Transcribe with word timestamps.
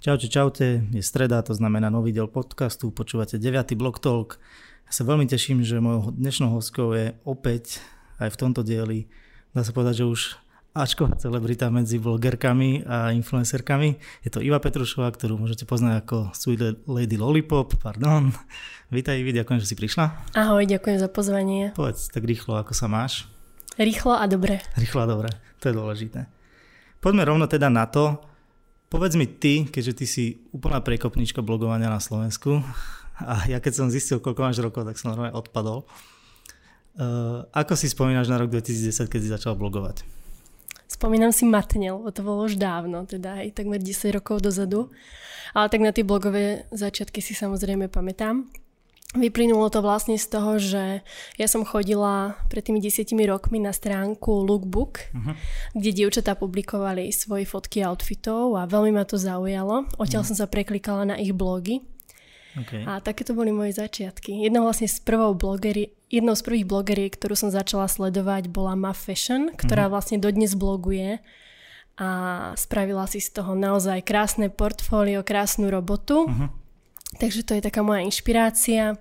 Čaute, 0.00 0.32
čaute, 0.32 0.80
je 0.96 1.04
streda, 1.04 1.44
to 1.44 1.52
znamená 1.52 1.92
nový 1.92 2.08
diel 2.08 2.24
podcastu, 2.24 2.88
počúvate 2.88 3.36
9. 3.36 3.76
Blog 3.76 4.00
Talk. 4.00 4.40
Ja 4.88 4.92
sa 4.96 5.04
veľmi 5.04 5.28
teším, 5.28 5.60
že 5.60 5.76
mojou 5.76 6.16
dnešnou 6.16 6.56
hostkou 6.56 6.96
je 6.96 7.12
opäť 7.28 7.84
aj 8.16 8.32
v 8.32 8.36
tomto 8.40 8.64
dieli, 8.64 9.12
dá 9.52 9.60
sa 9.60 9.76
povedať, 9.76 10.00
že 10.00 10.08
už 10.08 10.20
Ačková 10.72 11.20
celebrita 11.20 11.68
medzi 11.68 12.00
blogerkami 12.00 12.88
a 12.88 13.12
influencerkami. 13.12 14.00
Je 14.24 14.32
to 14.32 14.40
Iva 14.40 14.56
Petrušová, 14.56 15.12
ktorú 15.12 15.36
môžete 15.36 15.68
poznať 15.68 16.00
ako 16.00 16.32
Sweet 16.32 16.88
Lady 16.88 17.20
Lollipop, 17.20 17.76
pardon. 17.76 18.32
Vítaj 18.88 19.20
Ivi, 19.20 19.36
ďakujem, 19.36 19.60
že 19.60 19.68
si 19.68 19.76
prišla. 19.76 20.32
Ahoj, 20.32 20.64
ďakujem 20.64 20.96
za 20.96 21.12
pozvanie. 21.12 21.76
Povedz 21.76 22.08
tak 22.08 22.24
rýchlo, 22.24 22.56
ako 22.56 22.72
sa 22.72 22.88
máš. 22.88 23.28
Rýchlo 23.76 24.16
a 24.16 24.24
dobre. 24.24 24.64
Rýchlo 24.80 25.04
a 25.04 25.06
dobre, 25.12 25.28
to 25.60 25.68
je 25.68 25.76
dôležité. 25.76 26.24
Poďme 27.04 27.28
rovno 27.28 27.44
teda 27.44 27.68
na 27.68 27.84
to, 27.84 28.29
Povedz 28.90 29.14
mi 29.14 29.30
ty, 29.30 29.70
keďže 29.70 29.92
ty 29.94 30.04
si 30.04 30.24
úplná 30.50 30.82
prekopnička 30.82 31.46
blogovania 31.46 31.86
na 31.86 32.02
Slovensku 32.02 32.58
a 33.22 33.46
ja 33.46 33.62
keď 33.62 33.72
som 33.78 33.86
zistil, 33.86 34.18
koľko 34.18 34.42
máš 34.42 34.58
rokov, 34.58 34.82
tak 34.82 34.98
som 34.98 35.14
normálne 35.14 35.30
odpadol. 35.30 35.86
Uh, 36.98 37.46
ako 37.54 37.78
si 37.78 37.86
spomínaš 37.86 38.26
na 38.26 38.42
rok 38.42 38.50
2010, 38.50 39.06
keď 39.06 39.20
si 39.22 39.30
začal 39.30 39.54
blogovať? 39.54 40.02
Spomínam 40.90 41.30
si 41.30 41.46
matne, 41.46 41.94
lebo 41.94 42.10
to 42.10 42.26
bolo 42.26 42.50
už 42.50 42.58
dávno, 42.58 43.06
teda 43.06 43.46
aj 43.46 43.62
takmer 43.62 43.78
10 43.78 44.10
rokov 44.10 44.42
dozadu. 44.42 44.90
Ale 45.54 45.70
tak 45.70 45.86
na 45.86 45.94
tie 45.94 46.02
blogové 46.02 46.66
začiatky 46.74 47.22
si 47.22 47.30
samozrejme 47.30 47.86
pamätám. 47.86 48.50
Vyplynulo 49.10 49.66
to 49.74 49.82
vlastne 49.82 50.14
z 50.14 50.26
toho, 50.30 50.62
že 50.62 51.02
ja 51.34 51.46
som 51.50 51.66
chodila 51.66 52.38
pred 52.46 52.62
tými 52.62 52.78
desiatimi 52.78 53.26
rokmi 53.26 53.58
na 53.58 53.74
stránku 53.74 54.46
Lookbook, 54.46 55.10
uh-huh. 55.10 55.34
kde 55.74 55.90
dievčatá 55.90 56.38
publikovali 56.38 57.10
svoje 57.10 57.42
fotky 57.42 57.82
outfitov 57.82 58.54
a 58.54 58.70
veľmi 58.70 58.94
ma 58.94 59.02
to 59.02 59.18
zaujalo. 59.18 59.90
Odtiaľ 59.98 60.22
uh-huh. 60.22 60.30
som 60.30 60.38
sa 60.38 60.46
preklikala 60.46 61.10
na 61.10 61.18
ich 61.18 61.34
blogy. 61.34 61.82
Okay. 62.54 62.86
A 62.86 63.02
také 63.02 63.26
to 63.26 63.34
boli 63.34 63.50
moje 63.50 63.74
začiatky. 63.82 64.46
Jednou 64.46 64.62
vlastne 64.62 64.86
z 64.86 65.02
prvou 65.02 65.34
blogeri, 65.34 65.90
jednou 66.06 66.38
z 66.38 66.46
prvých 66.46 66.70
blogeriek, 66.70 67.10
ktorú 67.10 67.34
som 67.34 67.50
začala 67.50 67.90
sledovať, 67.90 68.46
bola 68.46 68.78
Ma 68.78 68.94
Fashion, 68.94 69.50
ktorá 69.50 69.90
uh-huh. 69.90 69.98
vlastne 69.98 70.22
dodnes 70.22 70.54
bloguje 70.54 71.18
a 71.98 72.10
spravila 72.54 73.10
si 73.10 73.18
z 73.18 73.42
toho 73.42 73.58
naozaj 73.58 74.06
krásne 74.06 74.54
portfólio, 74.54 75.26
krásnu 75.26 75.66
robotu. 75.66 76.30
Uh-huh 76.30 76.59
Takže 77.18 77.42
to 77.42 77.58
je 77.58 77.66
taká 77.66 77.82
moja 77.82 78.06
inšpirácia. 78.06 78.94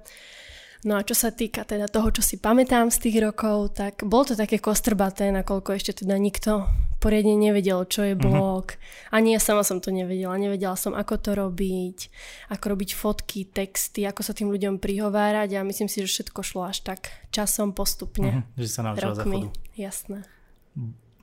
No 0.87 0.95
a 0.95 1.03
čo 1.03 1.11
sa 1.11 1.35
týka 1.35 1.67
teda 1.67 1.91
toho, 1.91 2.07
čo 2.15 2.23
si 2.23 2.39
pamätám 2.39 2.87
z 2.87 3.03
tých 3.03 3.19
rokov, 3.19 3.75
tak 3.75 4.07
bolo 4.07 4.31
to 4.31 4.35
také 4.39 4.63
kostrbaté, 4.63 5.27
nakoľko 5.27 5.75
ešte 5.75 6.07
teda 6.07 6.15
nikto 6.15 6.71
poriadne 7.03 7.35
nevedel, 7.35 7.83
čo 7.83 8.07
je 8.07 8.15
mhm. 8.15 8.21
blog. 8.23 8.65
Uh-huh. 8.71 9.15
Ani 9.19 9.35
ja 9.35 9.43
sama 9.43 9.67
som 9.67 9.83
to 9.83 9.91
nevedela. 9.91 10.39
Nevedela 10.39 10.79
som, 10.79 10.95
ako 10.95 11.15
to 11.19 11.31
robiť, 11.35 11.97
ako 12.55 12.65
robiť 12.75 12.89
fotky, 12.95 13.43
texty, 13.51 14.07
ako 14.07 14.23
sa 14.23 14.31
tým 14.31 14.47
ľuďom 14.51 14.79
prihovárať 14.79 15.59
a 15.59 15.67
myslím 15.67 15.91
si, 15.91 15.99
že 16.03 16.07
všetko 16.07 16.39
šlo 16.47 16.71
až 16.71 16.79
tak 16.87 17.11
časom 17.35 17.75
postupne. 17.75 18.47
Uh-huh. 18.47 18.63
Že 18.63 18.67
sa 18.71 18.81
naučila 18.87 19.19
rokmi. 19.19 19.51
Jasné. 19.75 20.23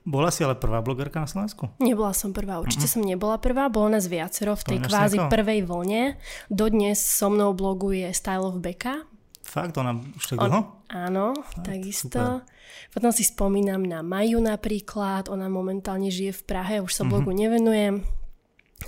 Bola 0.07 0.31
si 0.31 0.39
ale 0.39 0.55
prvá 0.55 0.79
blogerka 0.79 1.19
na 1.19 1.27
Slovensku? 1.27 1.67
Nebola 1.83 2.15
som 2.15 2.31
prvá, 2.31 2.63
určite 2.63 2.87
uh-huh. 2.87 3.03
som 3.03 3.03
nebola 3.03 3.35
prvá, 3.43 3.67
bolo 3.67 3.91
nás 3.91 4.07
viacero 4.07 4.55
v 4.55 4.63
tej 4.63 4.77
kvázi 4.87 5.19
nejako? 5.19 5.33
prvej 5.35 5.59
vlne. 5.67 6.15
Dodnes 6.47 7.03
so 7.03 7.27
mnou 7.27 7.51
bloguje 7.51 8.07
Style 8.15 8.47
of 8.47 8.63
Becca. 8.63 9.03
Fakt, 9.43 9.75
ona 9.75 9.99
už 9.99 10.23
tak 10.31 10.39
dlho? 10.39 10.79
Áno, 10.87 11.35
Fakt, 11.35 11.67
takisto. 11.67 12.23
Super. 12.23 12.47
Potom 12.95 13.11
si 13.11 13.27
spomínam 13.27 13.83
na 13.83 13.99
Maju 13.99 14.39
napríklad, 14.39 15.27
ona 15.27 15.51
momentálne 15.51 16.07
žije 16.07 16.39
v 16.39 16.41
Prahe, 16.47 16.75
už 16.79 16.95
sa 16.95 17.03
uh-huh. 17.03 17.11
blogu 17.11 17.35
nevenujem. 17.35 18.07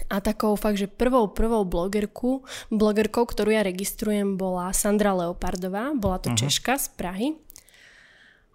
A 0.07 0.21
takou 0.23 0.53
fakt, 0.53 0.77
že 0.77 0.87
prvou, 0.87 1.33
prvou 1.33 1.65
blogerku, 1.65 2.45
blogerkou, 2.71 3.25
ktorú 3.25 3.51
ja 3.51 3.65
registrujem, 3.65 4.37
bola 4.37 4.71
Sandra 4.71 5.11
Leopardová, 5.17 5.91
bola 5.97 6.21
to 6.21 6.31
uh-huh. 6.31 6.47
Češka 6.47 6.79
z 6.79 6.87
Prahy. 6.95 7.27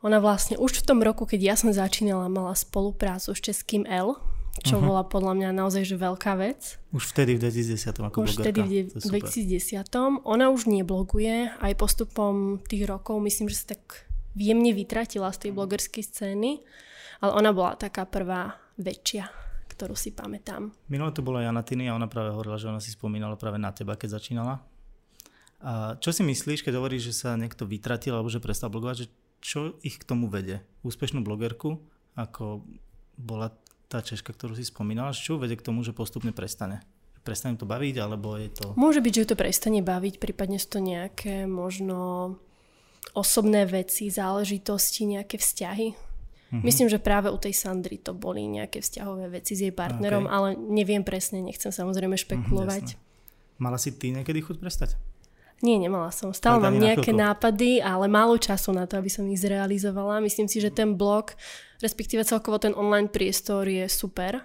Ona 0.04 0.20
vlastne 0.20 0.60
už 0.60 0.84
v 0.84 0.86
tom 0.86 1.00
roku, 1.00 1.24
keď 1.24 1.40
ja 1.40 1.54
som 1.56 1.72
začínala, 1.72 2.28
mala 2.28 2.52
spoluprácu 2.52 3.32
s 3.32 3.40
českým 3.40 3.88
L, 3.88 4.20
čo 4.60 4.76
uh-huh. 4.76 4.84
bola 4.84 5.02
podľa 5.02 5.32
mňa 5.32 5.48
naozaj 5.56 5.88
že 5.88 5.96
veľká 5.96 6.36
vec. 6.36 6.76
Už 6.92 7.08
vtedy 7.08 7.40
v 7.40 7.48
2010 7.48 8.12
ako 8.12 8.16
Už 8.20 8.36
vtedy 8.36 8.84
v 8.86 9.00
2010. 9.00 9.80
Ona 10.28 10.52
už 10.52 10.68
nebloguje, 10.68 11.50
aj 11.56 11.72
postupom 11.80 12.60
tých 12.68 12.84
rokov 12.84 13.16
myslím, 13.24 13.48
že 13.48 13.64
sa 13.64 13.66
tak 13.74 14.04
jemne 14.36 14.76
vytratila 14.76 15.32
z 15.32 15.48
tej 15.48 15.50
blogerskej 15.56 16.04
scény, 16.04 16.60
ale 17.24 17.30
ona 17.34 17.56
bola 17.56 17.72
taká 17.74 18.04
prvá 18.04 18.60
väčšia, 18.76 19.26
ktorú 19.72 19.96
si 19.96 20.12
pamätám. 20.12 20.68
Minule 20.92 21.16
to 21.16 21.24
bola 21.24 21.40
Jana 21.40 21.64
Tiny 21.64 21.88
a 21.88 21.96
ona 21.96 22.12
práve 22.12 22.28
hovorila, 22.28 22.60
že 22.60 22.68
ona 22.68 22.78
si 22.82 22.92
spomínala 22.92 23.40
práve 23.40 23.56
na 23.56 23.72
teba, 23.72 23.96
keď 23.96 24.20
začínala. 24.20 24.60
A 25.64 25.96
čo 25.96 26.12
si 26.12 26.20
myslíš, 26.20 26.60
keď 26.60 26.76
hovoríš, 26.76 27.08
že 27.08 27.14
sa 27.24 27.40
niekto 27.40 27.64
vytratil 27.64 28.12
alebo 28.12 28.28
že 28.28 28.36
prestal 28.36 28.68
blogovať, 28.68 29.08
že 29.08 29.23
čo 29.44 29.76
ich 29.84 30.00
k 30.00 30.08
tomu 30.08 30.32
vede? 30.32 30.64
Úspešnú 30.80 31.20
blogerku, 31.20 31.76
ako 32.16 32.64
bola 33.20 33.52
tá 33.92 34.00
Češka, 34.00 34.32
ktorú 34.32 34.56
si 34.56 34.64
spomínala, 34.64 35.12
čo 35.12 35.36
vedie 35.36 35.60
k 35.60 35.66
tomu, 35.68 35.84
že 35.84 35.92
postupne 35.92 36.32
prestane? 36.32 36.80
Prestane 37.20 37.60
to 37.60 37.68
baviť, 37.68 37.94
alebo 38.00 38.40
je 38.40 38.48
to... 38.48 38.72
Môže 38.80 39.04
byť, 39.04 39.12
že 39.12 39.28
to 39.28 39.36
prestane 39.36 39.84
baviť, 39.84 40.16
prípadne 40.16 40.56
sú 40.56 40.76
to 40.76 40.80
nejaké 40.80 41.44
možno 41.44 42.32
osobné 43.12 43.68
veci, 43.68 44.08
záležitosti, 44.08 45.04
nejaké 45.04 45.36
vzťahy. 45.36 45.92
Mm-hmm. 45.92 46.64
Myslím, 46.64 46.88
že 46.88 47.00
práve 47.00 47.28
u 47.28 47.36
tej 47.36 47.52
Sandry 47.52 48.00
to 48.00 48.16
boli 48.16 48.48
nejaké 48.48 48.80
vzťahové 48.80 49.28
veci 49.28 49.56
s 49.56 49.60
jej 49.60 49.74
partnerom, 49.76 50.24
okay. 50.24 50.34
ale 50.34 50.48
neviem 50.56 51.04
presne, 51.04 51.44
nechcem 51.44 51.68
samozrejme 51.68 52.16
špekulovať. 52.16 52.96
Mm, 52.96 53.00
Mala 53.60 53.76
si 53.76 53.92
ty 53.92 54.12
niekedy 54.12 54.40
chuť 54.40 54.56
prestať? 54.56 54.96
Nie, 55.62 55.78
nemala 55.78 56.10
som. 56.10 56.34
Stále 56.34 56.58
mám 56.58 56.76
nejaké 56.76 57.14
nápady, 57.14 57.78
ale 57.78 58.10
málo 58.10 58.36
času 58.36 58.74
na 58.74 58.90
to, 58.90 58.98
aby 58.98 59.08
som 59.08 59.24
ich 59.30 59.40
zrealizovala. 59.40 60.18
Myslím 60.24 60.50
si, 60.50 60.58
že 60.58 60.74
ten 60.74 60.98
blog, 60.98 61.36
respektíve 61.78 62.26
celkovo 62.26 62.58
ten 62.58 62.74
online 62.74 63.08
priestor 63.08 63.68
je 63.68 63.86
super. 63.86 64.44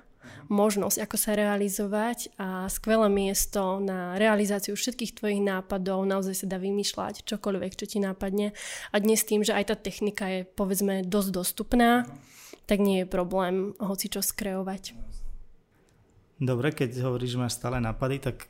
Možnosť, 0.49 0.97
ako 1.05 1.17
sa 1.17 1.37
realizovať 1.37 2.33
a 2.41 2.65
skvelé 2.73 3.05
miesto 3.05 3.77
na 3.77 4.17
realizáciu 4.17 4.73
všetkých 4.73 5.21
tvojich 5.21 5.41
nápadov. 5.45 6.01
Naozaj 6.09 6.45
sa 6.45 6.49
dá 6.49 6.57
vymýšľať 6.57 7.21
čokoľvek, 7.21 7.71
čo 7.77 7.85
ti 7.85 8.01
nápadne. 8.01 8.57
A 8.89 8.95
dnes 8.97 9.21
tým, 9.21 9.45
že 9.45 9.53
aj 9.53 9.73
tá 9.73 9.75
technika 9.77 10.25
je 10.25 10.49
povedzme 10.49 11.05
dosť 11.05 11.29
dostupná, 11.29 12.09
tak 12.65 12.81
nie 12.81 13.05
je 13.05 13.07
problém 13.09 13.77
hoci 13.77 14.09
čo 14.09 14.25
skreovať. 14.25 14.97
Dobre, 16.39 16.71
keď 16.73 17.03
hovoríš, 17.03 17.35
že 17.35 17.41
máš 17.41 17.59
stále 17.59 17.77
nápady, 17.77 18.17
tak 18.23 18.49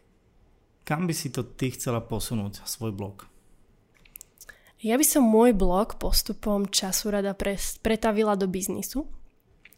kam 0.90 1.06
by 1.06 1.14
si 1.14 1.30
to 1.30 1.46
ty 1.46 1.70
chcela 1.70 2.02
posunúť, 2.02 2.66
svoj 2.66 2.90
blog? 2.90 3.30
Ja 4.82 4.98
by 4.98 5.06
som 5.06 5.22
môj 5.22 5.54
blog 5.54 6.02
postupom 6.02 6.66
času 6.66 7.14
rada 7.14 7.38
pre, 7.38 7.62
pretavila 7.86 8.34
do 8.34 8.50
biznisu. 8.50 9.06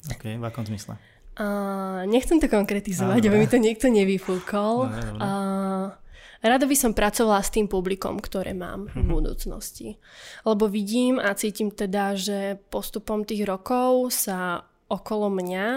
OK, 0.08 0.40
v 0.40 0.44
akom 0.48 0.64
zmysle? 0.64 0.96
Uh, 1.36 2.08
nechcem 2.08 2.40
to 2.40 2.48
konkretizovať, 2.48 3.28
aby 3.28 3.36
mi 3.44 3.48
to 3.50 3.60
niekto 3.60 3.92
nevyfúkol. 3.92 4.88
Uh, 5.20 5.92
rada 6.40 6.66
by 6.70 6.76
som 6.80 6.96
pracovala 6.96 7.44
s 7.44 7.52
tým 7.52 7.68
publikom, 7.68 8.24
ktoré 8.24 8.56
mám 8.56 8.88
v 8.88 9.04
mhm. 9.04 9.12
budúcnosti. 9.12 10.00
Lebo 10.48 10.72
vidím 10.72 11.20
a 11.20 11.36
cítim 11.36 11.76
teda, 11.76 12.16
že 12.16 12.56
postupom 12.72 13.28
tých 13.28 13.44
rokov 13.44 14.16
sa 14.16 14.64
okolo 14.88 15.28
mňa, 15.28 15.68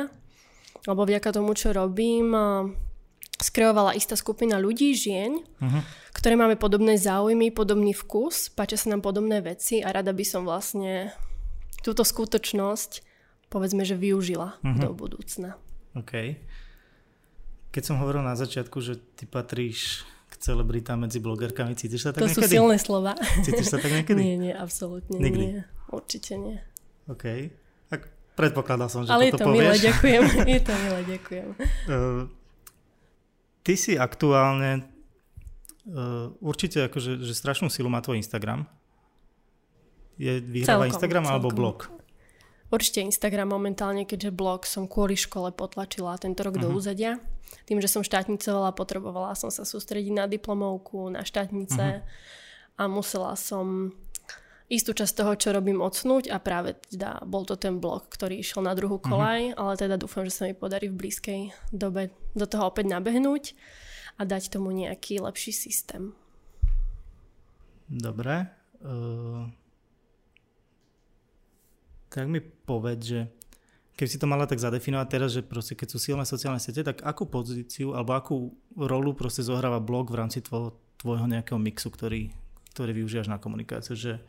alebo 0.84 1.03
vďaka 1.09 1.33
tomu, 1.34 1.56
čo 1.59 1.75
robím, 1.75 2.37
skreovala 3.41 3.99
istá 3.99 4.15
skupina 4.15 4.61
ľudí, 4.61 4.95
žien, 4.95 5.43
uh-huh. 5.43 5.83
ktoré 6.15 6.39
máme 6.39 6.55
podobné 6.55 6.95
záujmy, 6.95 7.50
podobný 7.50 7.95
vkus, 7.95 8.53
páčia 8.53 8.78
sa 8.78 8.93
nám 8.95 9.03
podobné 9.03 9.43
veci 9.43 9.83
a 9.83 9.91
rada 9.91 10.15
by 10.15 10.25
som 10.27 10.47
vlastne 10.47 11.11
túto 11.83 12.06
skutočnosť 12.06 13.15
povedzme, 13.50 13.86
že 13.86 13.95
využila 13.95 14.59
uh-huh. 14.59 14.81
do 14.83 14.91
budúcna. 14.95 15.54
OK. 15.95 16.39
Keď 17.71 17.83
som 17.83 17.98
hovoril 18.03 18.22
na 18.22 18.34
začiatku, 18.39 18.78
že 18.83 18.98
ty 19.19 19.27
patríš 19.27 20.07
k 20.30 20.34
celebritám 20.39 20.98
medzi 20.98 21.22
blogerkami, 21.22 21.78
cítiš 21.78 22.07
sa 22.07 22.10
tak 22.10 22.27
to 22.27 22.30
niekedy? 22.30 22.42
To 22.42 22.51
sú 22.51 22.54
silné 22.59 22.77
slova. 22.78 23.13
Cítiš 23.47 23.71
sa 23.71 23.78
tak 23.78 23.95
niekedy? 23.95 24.19
nie, 24.19 24.34
nie, 24.51 24.54
absolútne 24.54 25.19
Nikdy. 25.19 25.39
nie. 25.39 25.59
Určite 25.91 26.34
nie. 26.39 26.59
OK. 27.07 27.51
Tak 27.91 28.10
predpokladal 28.34 28.91
som, 28.91 29.07
že 29.07 29.15
Ale 29.15 29.30
toto 29.30 29.30
je 29.30 29.39
to 29.39 29.47
povieš. 29.47 29.59
milé, 29.59 29.75
ďakujem. 29.78 30.22
Je 30.54 30.60
to 30.63 30.75
milé, 30.75 31.01
ďakujem. 31.07 31.47
Ty 33.65 33.75
si 33.81 33.97
aktuálne 33.97 34.84
uh, 35.89 36.28
určite 36.45 36.84
akože, 36.84 37.25
že 37.25 37.33
strašnú 37.33 37.72
silu 37.72 37.89
má 37.89 38.05
tvoj 38.05 38.21
Instagram. 38.21 38.69
Je 40.21 40.39
vyhráva 40.45 40.84
Instagram 40.87 41.25
celkom. 41.25 41.34
alebo 41.34 41.49
blog? 41.51 41.89
Určite 42.69 43.01
Instagram 43.01 43.57
momentálne, 43.57 44.05
keďže 44.05 44.37
blog 44.37 44.69
som 44.69 44.84
kvôli 44.84 45.16
škole 45.16 45.49
potlačila 45.57 46.21
tento 46.21 46.45
rok 46.45 46.61
uh-huh. 46.61 46.69
do 46.69 46.75
mhm. 46.75 46.77
úzadia. 46.77 47.13
Tým, 47.65 47.81
že 47.81 47.89
som 47.89 48.05
štátnicovala, 48.05 48.77
potrebovala 48.77 49.33
som 49.33 49.49
sa 49.49 49.65
sústrediť 49.65 50.13
na 50.13 50.28
diplomovku, 50.28 51.09
na 51.09 51.25
štátnice 51.25 52.05
uh-huh. 52.05 52.77
a 52.77 52.83
musela 52.84 53.33
som 53.41 53.97
istú 54.74 54.91
časť 54.91 55.15
toho, 55.15 55.32
čo 55.38 55.54
robím, 55.54 55.78
odsnúť 55.78 56.34
a 56.34 56.42
práve 56.42 56.74
teda 56.91 57.22
bol 57.22 57.47
to 57.47 57.54
ten 57.54 57.78
blog, 57.78 58.10
ktorý 58.10 58.42
išiel 58.42 58.66
na 58.66 58.74
druhú 58.74 58.98
mhm. 58.98 59.04
kolaj, 59.06 59.41
uh-huh. 59.54 59.60
ale 59.62 59.72
teda 59.78 59.94
dúfam, 59.94 60.26
že 60.26 60.34
sa 60.34 60.50
mi 60.50 60.54
podarí 60.59 60.91
v 60.91 60.98
blízkej 60.98 61.41
dobe 61.71 62.10
do 62.34 62.47
toho 62.50 62.66
opäť 62.68 62.91
nabehnúť 62.91 63.54
a 64.18 64.26
dať 64.26 64.50
tomu 64.50 64.74
nejaký 64.74 65.22
lepší 65.22 65.54
systém. 65.54 66.15
Dobre. 67.91 68.50
Uh, 68.84 69.48
tak 72.09 72.30
mi 72.30 72.38
povedz, 72.41 73.03
že 73.03 73.20
keby 73.98 74.09
si 74.10 74.20
to 74.22 74.30
mala 74.30 74.47
tak 74.47 74.62
zadefinovať 74.62 75.09
teraz, 75.10 75.30
že 75.34 75.42
proste 75.42 75.74
keď 75.74 75.88
sú 75.91 75.98
silné 75.98 76.24
sociálne 76.27 76.62
siete, 76.62 76.86
tak 76.86 77.03
akú 77.03 77.27
pozíciu 77.27 77.94
alebo 77.94 78.15
akú 78.15 78.36
rolu 78.78 79.18
proste 79.18 79.42
zohráva 79.42 79.82
blog 79.82 80.15
v 80.15 80.18
rámci 80.22 80.38
tvojho, 80.42 80.78
tvojho 80.98 81.27
nejakého 81.27 81.59
mixu, 81.59 81.91
ktorý, 81.91 82.30
ktorý 82.70 83.03
využívaš 83.03 83.30
na 83.30 83.42
komunikáciu, 83.42 83.98
že 83.98 84.22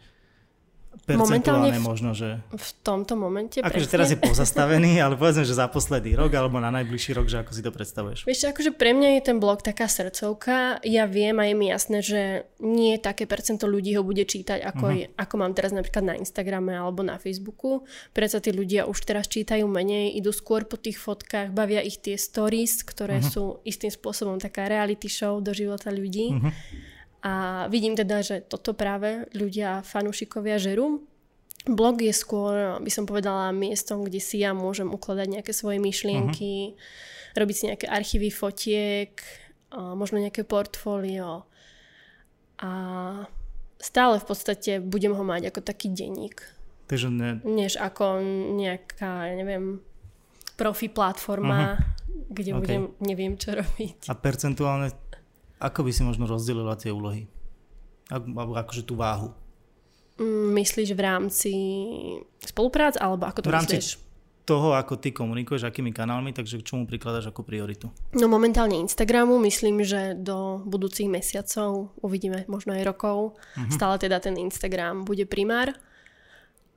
percentuálne 1.03 1.79
možno, 1.83 2.15
že... 2.15 2.39
V 2.55 2.69
tomto 2.81 3.19
momente 3.19 3.59
Akože 3.59 3.87
teraz 3.91 4.09
je 4.15 4.19
pozastavený, 4.19 4.97
ale 5.05 5.19
povedzme, 5.19 5.43
že 5.43 5.51
za 5.51 5.67
posledný 5.67 6.15
rok 6.15 6.31
alebo 6.33 6.57
na 6.63 6.71
najbližší 6.71 7.11
rok, 7.17 7.27
že 7.27 7.43
ako 7.43 7.51
si 7.51 7.61
to 7.61 7.71
predstavuješ. 7.75 8.19
Vieš, 8.23 8.55
akože 8.55 8.71
pre 8.73 8.95
mňa 8.95 9.19
je 9.19 9.21
ten 9.21 9.37
blog 9.37 9.61
taká 9.61 9.91
srdcovka. 9.91 10.79
Ja 10.87 11.05
viem 11.05 11.37
a 11.37 11.45
je 11.45 11.55
mi 11.55 11.67
jasné, 11.69 11.99
že 11.99 12.21
nie 12.63 12.95
také 12.97 13.27
percento 13.27 13.67
ľudí 13.67 13.93
ho 13.99 14.03
bude 14.07 14.23
čítať, 14.23 14.63
ako, 14.63 14.85
uh-huh. 14.87 14.99
je, 14.99 15.05
ako 15.19 15.35
mám 15.35 15.53
teraz 15.53 15.75
napríklad 15.75 16.03
na 16.03 16.15
Instagrame 16.15 16.73
alebo 16.73 17.03
na 17.03 17.19
Facebooku. 17.19 17.83
Preto 18.15 18.39
tí 18.39 18.55
ľudia 18.55 18.87
už 18.87 18.97
teraz 19.03 19.27
čítajú 19.27 19.67
menej, 19.67 20.15
idú 20.15 20.31
skôr 20.31 20.63
po 20.65 20.79
tých 20.79 20.97
fotkách, 20.97 21.51
bavia 21.51 21.83
ich 21.83 21.99
tie 21.99 22.15
stories, 22.15 22.81
ktoré 22.87 23.19
uh-huh. 23.19 23.31
sú 23.31 23.43
istým 23.67 23.91
spôsobom 23.91 24.39
taká 24.39 24.71
reality 24.71 25.11
show 25.11 25.37
do 25.43 25.51
života 25.51 25.91
ľudí. 25.91 26.33
Uh-huh. 26.33 26.51
A 27.25 27.65
vidím 27.73 27.97
teda, 27.97 28.21
že 28.21 28.45
toto 28.45 28.77
práve 28.77 29.25
ľudia, 29.33 29.81
fanúšikovia 29.81 30.61
žerú. 30.61 31.01
Blog 31.65 32.05
je 32.05 32.13
skôr, 32.13 32.77
by 32.77 32.91
som 32.93 33.09
povedala, 33.09 33.49
miestom, 33.49 34.05
kde 34.05 34.21
si 34.21 34.45
ja 34.45 34.53
môžem 34.53 34.85
ukladať 34.93 35.41
nejaké 35.41 35.49
svoje 35.49 35.81
myšlienky, 35.81 36.77
uh-huh. 36.77 37.33
robiť 37.33 37.55
si 37.57 37.63
nejaké 37.73 37.89
archívy 37.89 38.29
fotiek, 38.29 39.17
možno 39.73 40.21
nejaké 40.21 40.45
portfólio. 40.45 41.49
A 42.61 42.71
stále 43.81 44.21
v 44.21 44.25
podstate 44.29 44.77
budem 44.77 45.17
ho 45.17 45.23
mať 45.25 45.49
ako 45.49 45.65
taký 45.65 45.89
denník. 45.89 46.45
Takže 46.85 47.09
ne... 47.09 47.41
Než 47.41 47.81
ako 47.81 48.21
nejaká, 48.61 49.33
ja 49.33 49.35
neviem, 49.35 49.81
profi 50.53 50.93
platforma, 50.93 51.81
uh-huh. 51.81 52.29
kde 52.29 52.51
okay. 52.53 52.61
budem, 52.61 52.83
neviem 53.01 53.33
čo 53.41 53.57
robiť. 53.57 54.05
A 54.05 54.13
percentuálne 54.13 54.93
ako 55.59 55.87
by 55.87 55.91
si 55.91 56.01
možno 56.03 56.27
rozdelila 56.27 56.75
tie 56.75 56.91
úlohy? 56.91 57.27
Alebo 58.11 58.53
akože 58.53 58.85
tú 58.85 58.99
váhu? 58.99 59.33
Mm, 60.15 60.55
myslíš 60.55 60.95
v 60.95 61.01
rámci 61.01 61.51
spoluprác, 62.39 62.95
alebo 62.95 63.27
ako 63.27 63.39
to 63.43 63.49
v 63.51 63.55
rámci 63.55 63.75
myslíš? 63.79 64.03
toho, 64.45 64.77
ako 64.77 65.01
ty 65.01 65.09
komunikuješ, 65.09 65.65
akými 65.65 65.89
kanálmi, 65.89 66.29
takže 66.29 66.61
k 66.61 66.67
čomu 66.69 66.85
prikladaš 66.85 67.33
ako 67.33 67.41
prioritu? 67.41 67.89
No 68.13 68.29
momentálne 68.29 68.77
Instagramu, 68.77 69.41
myslím, 69.41 69.81
že 69.81 70.13
do 70.13 70.61
budúcich 70.63 71.09
mesiacov, 71.09 71.91
uvidíme 71.99 72.45
možno 72.45 72.77
aj 72.77 72.85
rokov, 72.85 73.17
uh-huh. 73.57 73.73
stále 73.73 73.97
teda 73.97 74.21
ten 74.21 74.37
Instagram 74.37 75.01
bude 75.01 75.25
primár, 75.25 75.73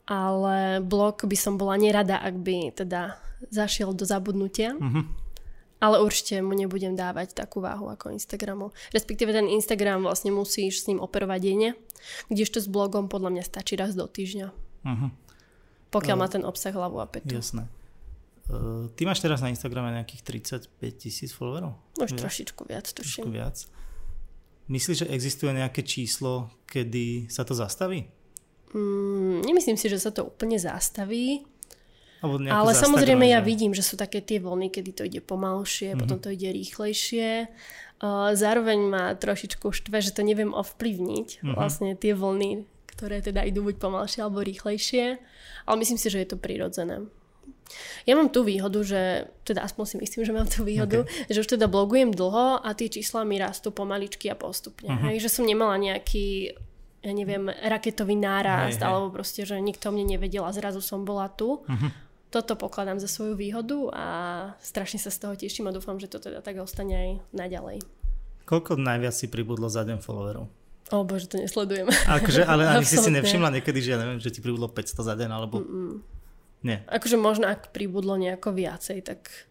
ale 0.08 0.80
blog 0.80 1.28
by 1.28 1.36
som 1.36 1.60
bola 1.60 1.76
nerada, 1.76 2.24
ak 2.24 2.34
by 2.40 2.72
teda 2.72 3.20
zašiel 3.52 3.92
do 3.92 4.08
zabudnutia. 4.08 4.72
Uh-huh 4.74 5.27
ale 5.78 6.02
určite 6.02 6.42
mu 6.42 6.54
nebudem 6.54 6.98
dávať 6.98 7.38
takú 7.38 7.62
váhu 7.62 7.86
ako 7.90 8.10
Instagramu. 8.10 8.74
Respektíve 8.90 9.30
ten 9.30 9.46
Instagram 9.46 10.02
vlastne 10.02 10.34
musíš 10.34 10.82
s 10.82 10.86
ním 10.90 10.98
operovať 10.98 11.40
denne, 11.42 11.70
kdežto 12.30 12.58
s 12.58 12.66
blogom 12.66 13.06
podľa 13.06 13.38
mňa 13.38 13.42
stačí 13.46 13.78
raz 13.78 13.94
do 13.94 14.06
týždňa. 14.06 14.48
Uh-huh. 14.50 15.10
Pokiaľ 15.94 16.16
uh, 16.18 16.20
má 16.20 16.26
ten 16.26 16.42
obsah 16.42 16.74
hlavu 16.74 16.98
a 16.98 17.06
petu. 17.06 17.30
Jasné. 17.30 17.70
Uh, 18.48 18.90
ty 18.98 19.06
máš 19.06 19.22
teraz 19.22 19.38
na 19.38 19.52
Instagrame 19.52 19.94
nejakých 19.94 20.22
35 20.70 20.72
tisíc 20.98 21.30
followerov? 21.30 21.76
Už 22.00 22.16
viac? 22.16 22.20
trošičku 22.26 22.62
viac, 22.66 22.86
tuším. 22.90 23.28
Trošičku 23.28 23.30
viac. 23.30 23.56
Myslíš, 24.68 25.04
že 25.04 25.06
existuje 25.08 25.50
nejaké 25.56 25.80
číslo, 25.80 26.52
kedy 26.68 27.32
sa 27.32 27.40
to 27.40 27.56
zastaví? 27.56 28.04
Mm, 28.76 29.40
nemyslím 29.48 29.80
si, 29.80 29.88
že 29.88 29.96
sa 29.96 30.12
to 30.12 30.28
úplne 30.28 30.60
zastaví. 30.60 31.48
Ale 32.22 32.72
samozrejme 32.74 33.30
ja 33.30 33.38
vidím, 33.38 33.70
že 33.74 33.86
sú 33.86 33.94
také 33.94 34.18
tie 34.18 34.42
vlny, 34.42 34.74
kedy 34.74 34.90
to 34.90 35.02
ide 35.06 35.20
pomalšie, 35.22 35.94
mm-hmm. 35.94 36.00
potom 36.02 36.18
to 36.18 36.34
ide 36.34 36.50
rýchlejšie. 36.50 37.46
zároveň 38.34 38.78
ma 38.90 39.04
trošičku 39.14 39.70
štve, 39.70 40.02
že 40.02 40.10
to 40.10 40.26
neviem 40.26 40.50
ovplyvniť, 40.50 41.28
mm-hmm. 41.42 41.54
vlastne 41.54 41.94
tie 41.94 42.18
vlny, 42.18 42.66
ktoré 42.98 43.22
teda 43.22 43.46
idú 43.46 43.62
buď 43.62 43.78
pomalšie 43.78 44.26
alebo 44.26 44.42
rýchlejšie. 44.42 45.22
Ale 45.68 45.76
myslím 45.78 46.00
si, 46.00 46.10
že 46.10 46.18
je 46.18 46.28
to 46.34 46.38
prirodzené. 46.40 47.06
Ja 48.08 48.16
mám 48.16 48.32
tú 48.32 48.48
výhodu, 48.48 48.80
že, 48.80 49.28
teda 49.44 49.60
aspoň 49.60 49.84
si 49.84 49.96
myslím, 50.00 50.22
že 50.24 50.32
mám 50.32 50.48
tú 50.48 50.64
výhodu, 50.64 51.04
okay. 51.04 51.28
že 51.28 51.44
už 51.44 51.60
teda 51.60 51.68
blogujem 51.68 52.16
dlho 52.16 52.64
a 52.64 52.68
tie 52.72 52.88
čísla 52.88 53.28
mi 53.28 53.36
rastú 53.36 53.68
pomaličky 53.68 54.32
a 54.32 54.36
postupne. 54.40 54.88
Uh-huh. 54.88 55.12
Hej, 55.12 55.28
že 55.28 55.28
som 55.28 55.44
nemala 55.44 55.76
nejaký 55.76 56.56
ja 56.98 57.12
neviem, 57.14 57.46
raketový 57.46 58.18
nárast, 58.18 58.80
hej, 58.80 58.82
hej. 58.82 58.88
alebo 58.88 59.14
proste, 59.14 59.46
že 59.46 59.54
nikto 59.62 59.94
mne 59.94 60.18
nevedel 60.18 60.42
a 60.42 60.50
zrazu 60.50 60.82
som 60.82 61.06
bola 61.06 61.30
tu. 61.30 61.62
Uh-huh 61.62 62.07
toto 62.28 62.56
pokladám 62.60 63.00
za 63.00 63.08
svoju 63.08 63.34
výhodu 63.36 63.88
a 63.92 64.06
strašne 64.60 65.00
sa 65.00 65.08
z 65.08 65.18
toho 65.24 65.34
teším 65.34 65.68
a 65.68 65.72
dúfam, 65.72 65.96
že 65.96 66.12
to 66.12 66.20
teda 66.20 66.44
tak 66.44 66.60
ostane 66.60 66.94
aj 66.94 67.10
naďalej. 67.32 67.80
Koľko 68.44 68.80
najviac 68.80 69.12
si 69.16 69.28
pribudlo 69.28 69.68
za 69.68 69.84
deň 69.84 70.00
followerov? 70.00 70.48
O 70.88 71.04
bože, 71.04 71.28
to 71.28 71.36
nesledujem. 71.36 71.88
Akože, 72.08 72.48
ale 72.48 72.64
ani 72.72 72.84
si 72.84 72.96
si 72.96 73.12
nevšimla 73.12 73.52
niekedy, 73.60 73.80
že 73.84 73.92
ja 73.96 73.98
neviem, 74.00 74.20
že 74.20 74.32
ti 74.32 74.40
pribudlo 74.40 74.72
500 74.72 75.08
za 75.08 75.14
deň, 75.16 75.30
alebo... 75.32 75.60
Mm-mm. 75.60 76.00
Nie. 76.58 76.82
Akože 76.90 77.14
možno, 77.14 77.46
ak 77.46 77.70
pribudlo 77.70 78.18
nejako 78.18 78.50
viacej, 78.50 78.98
tak 79.06 79.47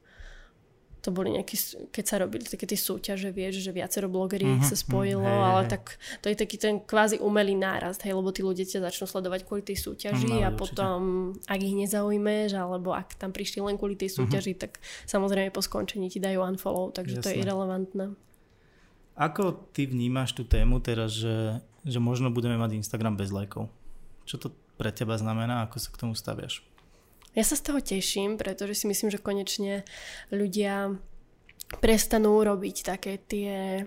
to 1.07 1.15
boli 1.15 1.39
nejaké, 1.39 1.55
keď 1.95 2.03
sa 2.03 2.19
robili 2.19 2.43
také 2.43 2.67
tie 2.67 2.75
súťaže, 2.75 3.31
vieš, 3.31 3.63
že 3.63 3.71
viacero 3.71 4.11
blogeriek 4.11 4.59
uh-huh, 4.59 4.67
sa 4.67 4.75
spojilo, 4.75 5.23
uh, 5.23 5.31
hej, 5.31 5.39
ale 5.39 5.61
hej. 5.63 5.71
tak 5.71 5.83
to 6.19 6.27
je 6.27 6.35
taký 6.35 6.59
ten 6.59 6.83
kvázi 6.83 7.23
umelý 7.23 7.55
nárast, 7.55 8.03
hej, 8.03 8.11
lebo 8.11 8.35
tí 8.35 8.43
ľudia 8.43 8.67
ťa 8.67 8.91
začnú 8.91 9.07
sledovať 9.07 9.47
kvôli 9.47 9.63
tej 9.63 9.79
súťaži 9.79 10.27
no, 10.27 10.43
a 10.43 10.51
potom, 10.51 10.99
určite. 11.31 11.47
ak 11.47 11.59
ich 11.63 11.75
nezaujmeš, 11.79 12.59
alebo 12.59 12.91
ak 12.91 13.15
tam 13.15 13.31
prišli 13.31 13.63
len 13.63 13.79
kvôli 13.79 13.95
tej 13.95 14.19
súťaži, 14.19 14.59
uh-huh. 14.59 14.67
tak 14.67 14.83
samozrejme 15.07 15.55
po 15.55 15.63
skončení 15.63 16.11
ti 16.11 16.19
dajú 16.19 16.43
unfollow, 16.43 16.91
takže 16.91 17.15
Jasne. 17.15 17.23
to 17.23 17.31
je 17.31 17.39
irrelevantné. 17.39 18.05
Ako 19.15 19.71
ty 19.71 19.87
vnímaš 19.87 20.35
tú 20.35 20.43
tému 20.43 20.83
teraz, 20.83 21.15
že, 21.15 21.63
že 21.87 22.03
možno 22.03 22.35
budeme 22.35 22.59
mať 22.59 22.83
Instagram 22.83 23.15
bez 23.15 23.31
lajkov? 23.31 23.71
Čo 24.27 24.35
to 24.43 24.47
pre 24.75 24.91
teba 24.91 25.15
znamená? 25.15 25.63
Ako 25.65 25.79
sa 25.79 25.89
k 25.89 26.03
tomu 26.03 26.13
staviaš? 26.13 26.61
Ja 27.37 27.45
sa 27.45 27.53
z 27.53 27.69
toho 27.69 27.79
teším, 27.85 28.41
pretože 28.41 28.73
si 28.73 28.89
myslím, 28.89 29.13
že 29.13 29.21
konečne 29.21 29.85
ľudia 30.33 30.97
prestanú 31.77 32.41
robiť 32.41 32.75
také 32.81 33.21
tie 33.21 33.85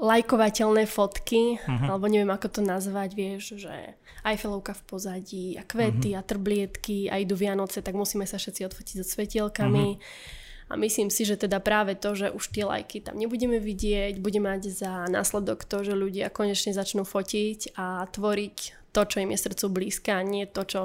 lajkovateľné 0.00 0.88
fotky, 0.88 1.60
uh-huh. 1.60 1.92
alebo 1.92 2.08
neviem 2.08 2.32
ako 2.32 2.48
to 2.48 2.60
nazvať, 2.64 3.12
vieš, 3.12 3.60
že 3.60 4.00
Eiffelovka 4.24 4.72
v 4.72 4.82
pozadí 4.88 5.46
a 5.60 5.62
kvety 5.68 6.16
uh-huh. 6.16 6.24
a 6.24 6.26
trblietky 6.26 7.12
a 7.12 7.20
idú 7.20 7.36
Vianoce, 7.36 7.84
tak 7.84 7.92
musíme 7.92 8.24
sa 8.24 8.40
všetci 8.40 8.64
odfotiť 8.64 8.94
so 8.96 9.04
svetielkami. 9.04 10.00
Uh-huh. 10.00 10.72
A 10.72 10.78
myslím 10.80 11.12
si, 11.12 11.28
že 11.28 11.36
teda 11.36 11.60
práve 11.60 11.98
to, 12.00 12.16
že 12.16 12.32
už 12.32 12.48
tie 12.54 12.64
lajky 12.64 13.04
tam 13.04 13.20
nebudeme 13.20 13.60
vidieť, 13.60 14.22
bude 14.22 14.40
mať 14.40 14.72
za 14.72 15.04
následok 15.10 15.68
to, 15.68 15.84
že 15.84 15.98
ľudia 15.98 16.32
konečne 16.32 16.72
začnú 16.72 17.04
fotiť 17.04 17.76
a 17.76 18.06
tvoriť 18.08 18.88
to, 18.96 19.00
čo 19.04 19.16
im 19.20 19.34
je 19.34 19.38
srdcu 19.38 19.66
blízka, 19.68 20.16
a 20.16 20.24
nie 20.24 20.48
to, 20.48 20.62
čo 20.64 20.80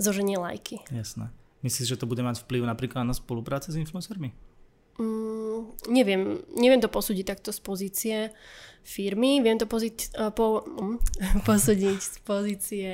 zoženie 0.00 0.40
lajky. 0.40 0.80
Jasné. 0.88 1.28
Myslíš, 1.60 1.92
že 1.92 2.00
to 2.00 2.08
bude 2.08 2.24
mať 2.24 2.40
vplyv 2.48 2.64
napríklad 2.64 3.04
na 3.04 3.12
spolupráce 3.12 3.68
s 3.68 3.76
influencermi? 3.76 4.32
Mm, 4.96 5.76
neviem, 5.92 6.40
neviem 6.56 6.80
to 6.80 6.88
posúdiť 6.88 7.36
takto 7.36 7.52
z 7.52 7.60
pozície 7.60 8.16
firmy, 8.80 9.44
viem 9.44 9.60
to 9.60 9.68
pozit, 9.68 10.08
uh, 10.16 10.32
po, 10.32 10.64
um, 10.64 10.96
posúdiť 11.48 12.00
z 12.00 12.16
pozície 12.24 12.92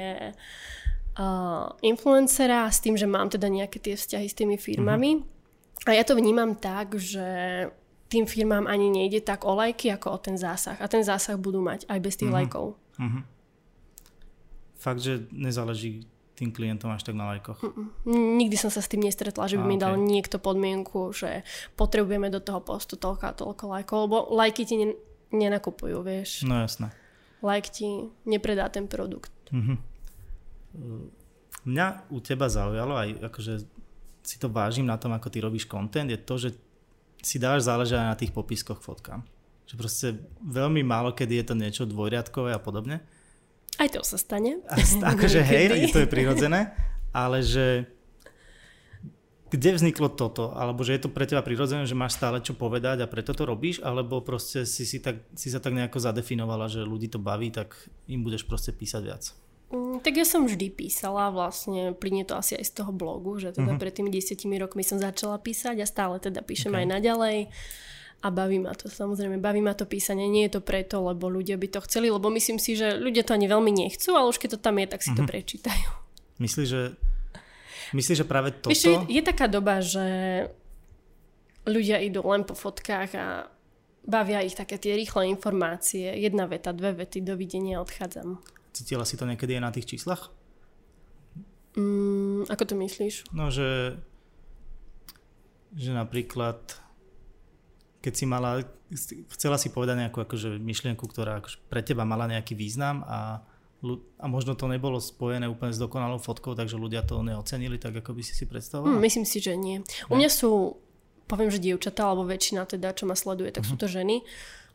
uh, 1.14 1.66
influencera 1.82 2.66
s 2.66 2.82
tým, 2.82 2.98
že 2.98 3.06
mám 3.06 3.30
teda 3.30 3.46
nejaké 3.46 3.78
tie 3.78 3.94
vzťahy 3.94 4.26
s 4.26 4.34
tými 4.34 4.58
firmami. 4.58 5.22
Uh-huh. 5.22 5.90
A 5.90 5.94
ja 5.94 6.02
to 6.02 6.18
vnímam 6.18 6.58
tak, 6.58 6.98
že 6.98 7.26
tým 8.10 8.26
firmám 8.26 8.66
ani 8.66 8.90
nejde 8.90 9.22
tak 9.22 9.46
o 9.46 9.54
lajky, 9.54 9.90
ako 9.94 10.14
o 10.14 10.18
ten 10.18 10.34
zásah. 10.38 10.78
A 10.78 10.86
ten 10.90 11.02
zásah 11.02 11.38
budú 11.38 11.62
mať 11.62 11.86
aj 11.86 11.98
bez 12.02 12.14
tých 12.18 12.30
uh-huh. 12.30 12.38
lajkov. 12.42 12.66
Uh-huh. 12.98 13.22
Fakt, 14.78 15.02
že 15.02 15.26
nezáleží 15.30 16.06
tým 16.36 16.52
klientom 16.52 16.92
až 16.92 17.02
tak 17.08 17.16
na 17.16 17.32
lajkoch? 17.32 17.64
Nikdy 18.06 18.56
som 18.60 18.68
sa 18.68 18.84
s 18.84 18.92
tým 18.92 19.02
nestretla, 19.02 19.48
že 19.48 19.56
by 19.56 19.64
a, 19.64 19.68
mi 19.72 19.76
okay. 19.80 19.84
dal 19.88 19.94
niekto 19.96 20.36
podmienku, 20.36 21.16
že 21.16 21.42
potrebujeme 21.74 22.28
do 22.28 22.44
toho 22.44 22.60
postu 22.60 23.00
toľko 23.00 23.24
a 23.24 23.32
toľko 23.32 23.64
lajkov, 23.72 23.98
lebo 24.04 24.16
lajky 24.36 24.62
ti 24.68 24.76
ne, 24.76 24.88
nenakupujú, 25.32 26.04
vieš. 26.04 26.44
No 26.44 26.60
jasné. 26.60 26.92
Like 27.40 27.72
ti 27.72 28.12
nepredá 28.28 28.68
ten 28.68 28.84
produkt. 28.84 29.32
Uh-huh. 29.48 29.80
Mňa 31.64 32.12
u 32.12 32.20
teba 32.20 32.52
zaujalo, 32.52 32.94
aj 33.00 33.08
akože 33.32 33.54
si 34.26 34.36
to 34.36 34.52
vážim 34.52 34.84
na 34.84 35.00
tom, 35.00 35.14
ako 35.16 35.32
ty 35.32 35.38
robíš 35.40 35.64
content, 35.64 36.10
je 36.10 36.20
to, 36.20 36.34
že 36.36 36.48
si 37.22 37.40
dávaš 37.40 37.66
záležať 37.66 37.98
aj 38.02 38.10
na 38.12 38.18
tých 38.18 38.34
popiskoch 38.34 38.82
fotkám. 38.84 39.24
Že 39.66 39.74
proste 39.74 40.06
veľmi 40.46 40.86
málo, 40.86 41.10
kedy 41.10 41.42
je 41.42 41.44
to 41.46 41.54
niečo 41.58 41.82
dvojriadkové 41.88 42.54
a 42.54 42.60
podobne. 42.62 43.02
Aj 43.76 43.88
to 43.92 44.00
sa 44.00 44.16
stane. 44.16 44.62
Akože 45.02 45.40
hej, 45.52 45.92
to 45.92 46.04
je 46.04 46.08
prirodzené, 46.08 46.72
ale 47.12 47.44
že 47.44 47.88
kde 49.46 49.78
vzniklo 49.78 50.10
toto? 50.10 50.50
Alebo 50.58 50.82
že 50.82 50.98
je 50.98 51.06
to 51.06 51.10
pre 51.12 51.22
teba 51.22 51.38
prirodzené, 51.40 51.86
že 51.86 51.94
máš 51.94 52.18
stále 52.18 52.42
čo 52.42 52.58
povedať 52.58 53.06
a 53.06 53.10
preto 53.10 53.30
to 53.30 53.46
robíš? 53.46 53.78
Alebo 53.78 54.18
proste 54.18 54.66
si, 54.66 54.82
si, 54.82 54.98
tak, 54.98 55.22
si 55.38 55.54
sa 55.54 55.62
tak 55.62 55.70
nejako 55.70 56.02
zadefinovala, 56.02 56.66
že 56.66 56.82
ľudí 56.82 57.06
to 57.06 57.22
baví, 57.22 57.54
tak 57.54 57.72
im 58.10 58.26
budeš 58.26 58.42
proste 58.42 58.74
písať 58.74 59.02
viac? 59.06 59.22
Mm, 59.70 60.02
tak 60.02 60.18
ja 60.18 60.26
som 60.26 60.46
vždy 60.46 60.70
písala, 60.74 61.30
vlastne 61.30 61.94
plyne 61.94 62.26
to 62.26 62.34
asi 62.34 62.58
aj 62.58 62.66
z 62.70 62.72
toho 62.82 62.90
blogu, 62.90 63.38
že 63.38 63.54
teda 63.54 63.74
uh-huh. 63.74 63.82
pred 63.82 63.94
tými 63.94 64.10
desiatimi 64.10 64.58
rokmi 64.58 64.82
som 64.82 64.98
začala 64.98 65.38
písať 65.38 65.78
a 65.82 65.86
stále 65.86 66.18
teda 66.18 66.42
píšem 66.42 66.74
okay. 66.74 66.82
aj 66.82 66.86
naďalej 66.98 67.38
a 68.24 68.32
baví 68.32 68.58
ma 68.58 68.72
to, 68.72 68.88
samozrejme, 68.88 69.38
baví 69.38 69.60
ma 69.60 69.76
to 69.76 69.84
písanie, 69.84 70.26
nie 70.26 70.48
je 70.48 70.58
to 70.58 70.62
preto, 70.64 71.04
lebo 71.04 71.28
ľudia 71.28 71.60
by 71.60 71.68
to 71.68 71.80
chceli, 71.84 72.08
lebo 72.08 72.32
myslím 72.32 72.56
si, 72.56 72.74
že 72.74 72.96
ľudia 72.96 73.22
to 73.22 73.36
ani 73.36 73.46
veľmi 73.46 73.70
nechcú, 73.70 74.16
ale 74.16 74.32
už 74.32 74.40
keď 74.40 74.56
to 74.56 74.60
tam 74.64 74.80
je, 74.80 74.86
tak 74.88 75.00
si 75.04 75.12
uh-huh. 75.12 75.20
to 75.20 75.24
mhm. 75.24 75.30
prečítajú. 75.30 75.88
Myslíš, 76.44 76.68
že 76.68 76.82
Myslíš, 77.94 78.24
že 78.24 78.26
práve 78.26 78.50
toto... 78.50 78.72
Víš, 78.72 78.82
je, 78.82 78.98
je 79.06 79.22
taká 79.22 79.46
doba, 79.46 79.78
že 79.78 80.06
ľudia 81.66 82.02
idú 82.02 82.26
len 82.26 82.42
po 82.42 82.58
fotkách 82.58 83.10
a 83.14 83.26
bavia 84.06 84.42
ich 84.42 84.58
také 84.58 84.78
tie 84.78 84.98
rýchle 84.98 85.30
informácie. 85.30 86.10
Jedna 86.18 86.50
veta, 86.50 86.74
dve 86.74 86.94
vety, 86.94 87.22
dovidenia, 87.22 87.82
odchádzam. 87.82 88.42
Cítila 88.74 89.06
si 89.06 89.14
to 89.14 89.26
niekedy 89.26 89.58
aj 89.58 89.62
na 89.62 89.74
tých 89.74 89.86
číslach? 89.86 90.34
Mm, 91.78 92.48
ako 92.50 92.62
to 92.66 92.74
myslíš? 92.74 93.30
No, 93.36 93.52
že, 93.52 94.00
že 95.76 95.90
napríklad 95.92 96.58
keď 98.00 98.12
si 98.14 98.24
mala, 98.28 98.62
chcela 99.34 99.58
si 99.58 99.72
povedať 99.72 100.06
nejakú 100.06 100.22
akože 100.22 100.56
myšlienku, 100.62 101.04
ktorá 101.06 101.42
akože 101.42 101.58
pre 101.66 101.82
teba 101.82 102.06
mala 102.06 102.30
nejaký 102.30 102.54
význam 102.54 103.02
a 103.06 103.42
a 104.18 104.26
možno 104.26 104.56
to 104.56 104.66
nebolo 104.66 104.96
spojené 104.98 105.44
úplne 105.46 105.70
s 105.70 105.78
dokonalou 105.78 106.16
fotkou, 106.16 106.56
takže 106.56 106.80
ľudia 106.80 107.04
to 107.04 107.20
neocenili 107.20 107.76
tak, 107.76 108.00
ako 108.00 108.16
by 108.16 108.22
si 108.24 108.32
si 108.32 108.48
predstavovala? 108.48 108.96
Hmm, 108.96 109.04
myslím 109.04 109.28
si, 109.28 109.38
že 109.38 109.52
nie. 109.54 109.84
U 110.08 110.16
mňa 110.16 110.30
sú, 110.32 110.80
poviem, 111.28 111.52
že 111.52 111.60
dievčatá, 111.60 112.08
alebo 112.08 112.24
väčšina 112.24 112.64
teda, 112.66 112.96
čo 112.96 113.04
ma 113.04 113.14
sleduje, 113.14 113.52
tak 113.52 113.68
uh-huh. 113.68 113.76
sú 113.76 113.78
mhm. 113.78 113.82
to 113.84 113.86
ženy. 113.86 114.16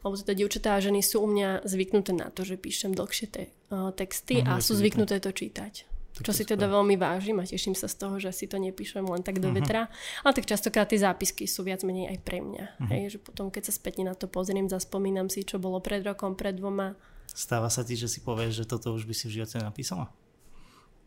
Lebo 0.01 0.13
teda 0.17 0.33
dievčatá 0.33 0.69
a 0.77 0.81
ženy 0.81 1.01
sú 1.05 1.21
u 1.21 1.27
mňa 1.29 1.65
zvyknuté 1.65 2.13
na 2.13 2.33
to, 2.33 2.41
že 2.41 2.57
píšem 2.57 2.93
dlhšie 2.93 3.27
te, 3.29 3.43
uh, 3.73 3.93
texty 3.93 4.41
uh-huh, 4.41 4.57
a 4.57 4.63
sú 4.63 4.73
zvyknuté 4.77 5.21
to 5.21 5.33
čítať. 5.33 5.90
Čo 6.21 6.33
si 6.33 6.43
teda 6.45 6.69
veľmi 6.69 6.95
vážim 6.97 7.37
a 7.41 7.45
teším 7.45 7.73
sa 7.73 7.89
z 7.89 7.95
toho, 7.97 8.15
že 8.21 8.29
si 8.33 8.45
to 8.45 8.61
nepíšem 8.61 9.03
len 9.03 9.25
tak 9.25 9.41
do 9.41 9.49
uh-huh. 9.49 9.57
vetra. 9.61 9.89
Ale 10.21 10.31
tak 10.37 10.45
častokrát 10.45 10.87
tie 10.87 11.01
zápisky 11.01 11.49
sú 11.49 11.65
viac 11.65 11.81
menej 11.81 12.13
aj 12.13 12.17
pre 12.21 12.39
mňa. 12.39 12.65
Uh-huh. 12.77 12.89
Hej, 12.93 13.17
že 13.17 13.19
potom, 13.19 13.49
keď 13.49 13.69
sa 13.69 13.73
spätne 13.73 14.07
na 14.07 14.15
to 14.15 14.29
pozriem, 14.29 14.69
zaspomínam 14.69 15.27
si, 15.27 15.41
čo 15.43 15.57
bolo 15.57 15.81
pred 15.81 16.05
rokom, 16.05 16.37
pred 16.37 16.57
dvoma 16.57 16.93
Stáva 17.31 17.71
sa 17.71 17.87
ti, 17.87 17.95
že 17.95 18.11
si 18.11 18.19
povieš, 18.19 18.63
že 18.63 18.65
toto 18.67 18.91
už 18.91 19.07
by 19.07 19.15
si 19.15 19.31
v 19.31 19.41
živote 19.41 19.55
napísala? 19.63 20.11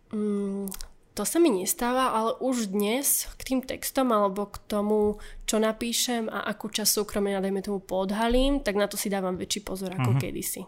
Mm, 0.08 0.72
to 1.12 1.22
sa 1.28 1.36
mi 1.36 1.52
nestáva, 1.52 2.16
ale 2.16 2.32
už 2.40 2.72
dnes 2.72 3.28
k 3.36 3.40
tým 3.44 3.60
textom 3.60 4.08
alebo 4.08 4.48
k 4.48 4.56
tomu, 4.64 5.20
čo 5.44 5.60
napíšem 5.60 6.32
a 6.32 6.48
akú 6.48 6.72
časť 6.72 7.04
súkromia, 7.04 7.44
dajme 7.44 7.60
tomu, 7.60 7.78
podhalím, 7.84 8.64
tak 8.64 8.80
na 8.80 8.88
to 8.88 8.96
si 8.96 9.12
dávam 9.12 9.36
väčší 9.36 9.60
pozor 9.68 9.92
ako 9.92 10.16
uh-huh. 10.16 10.22
kedysi. 10.22 10.64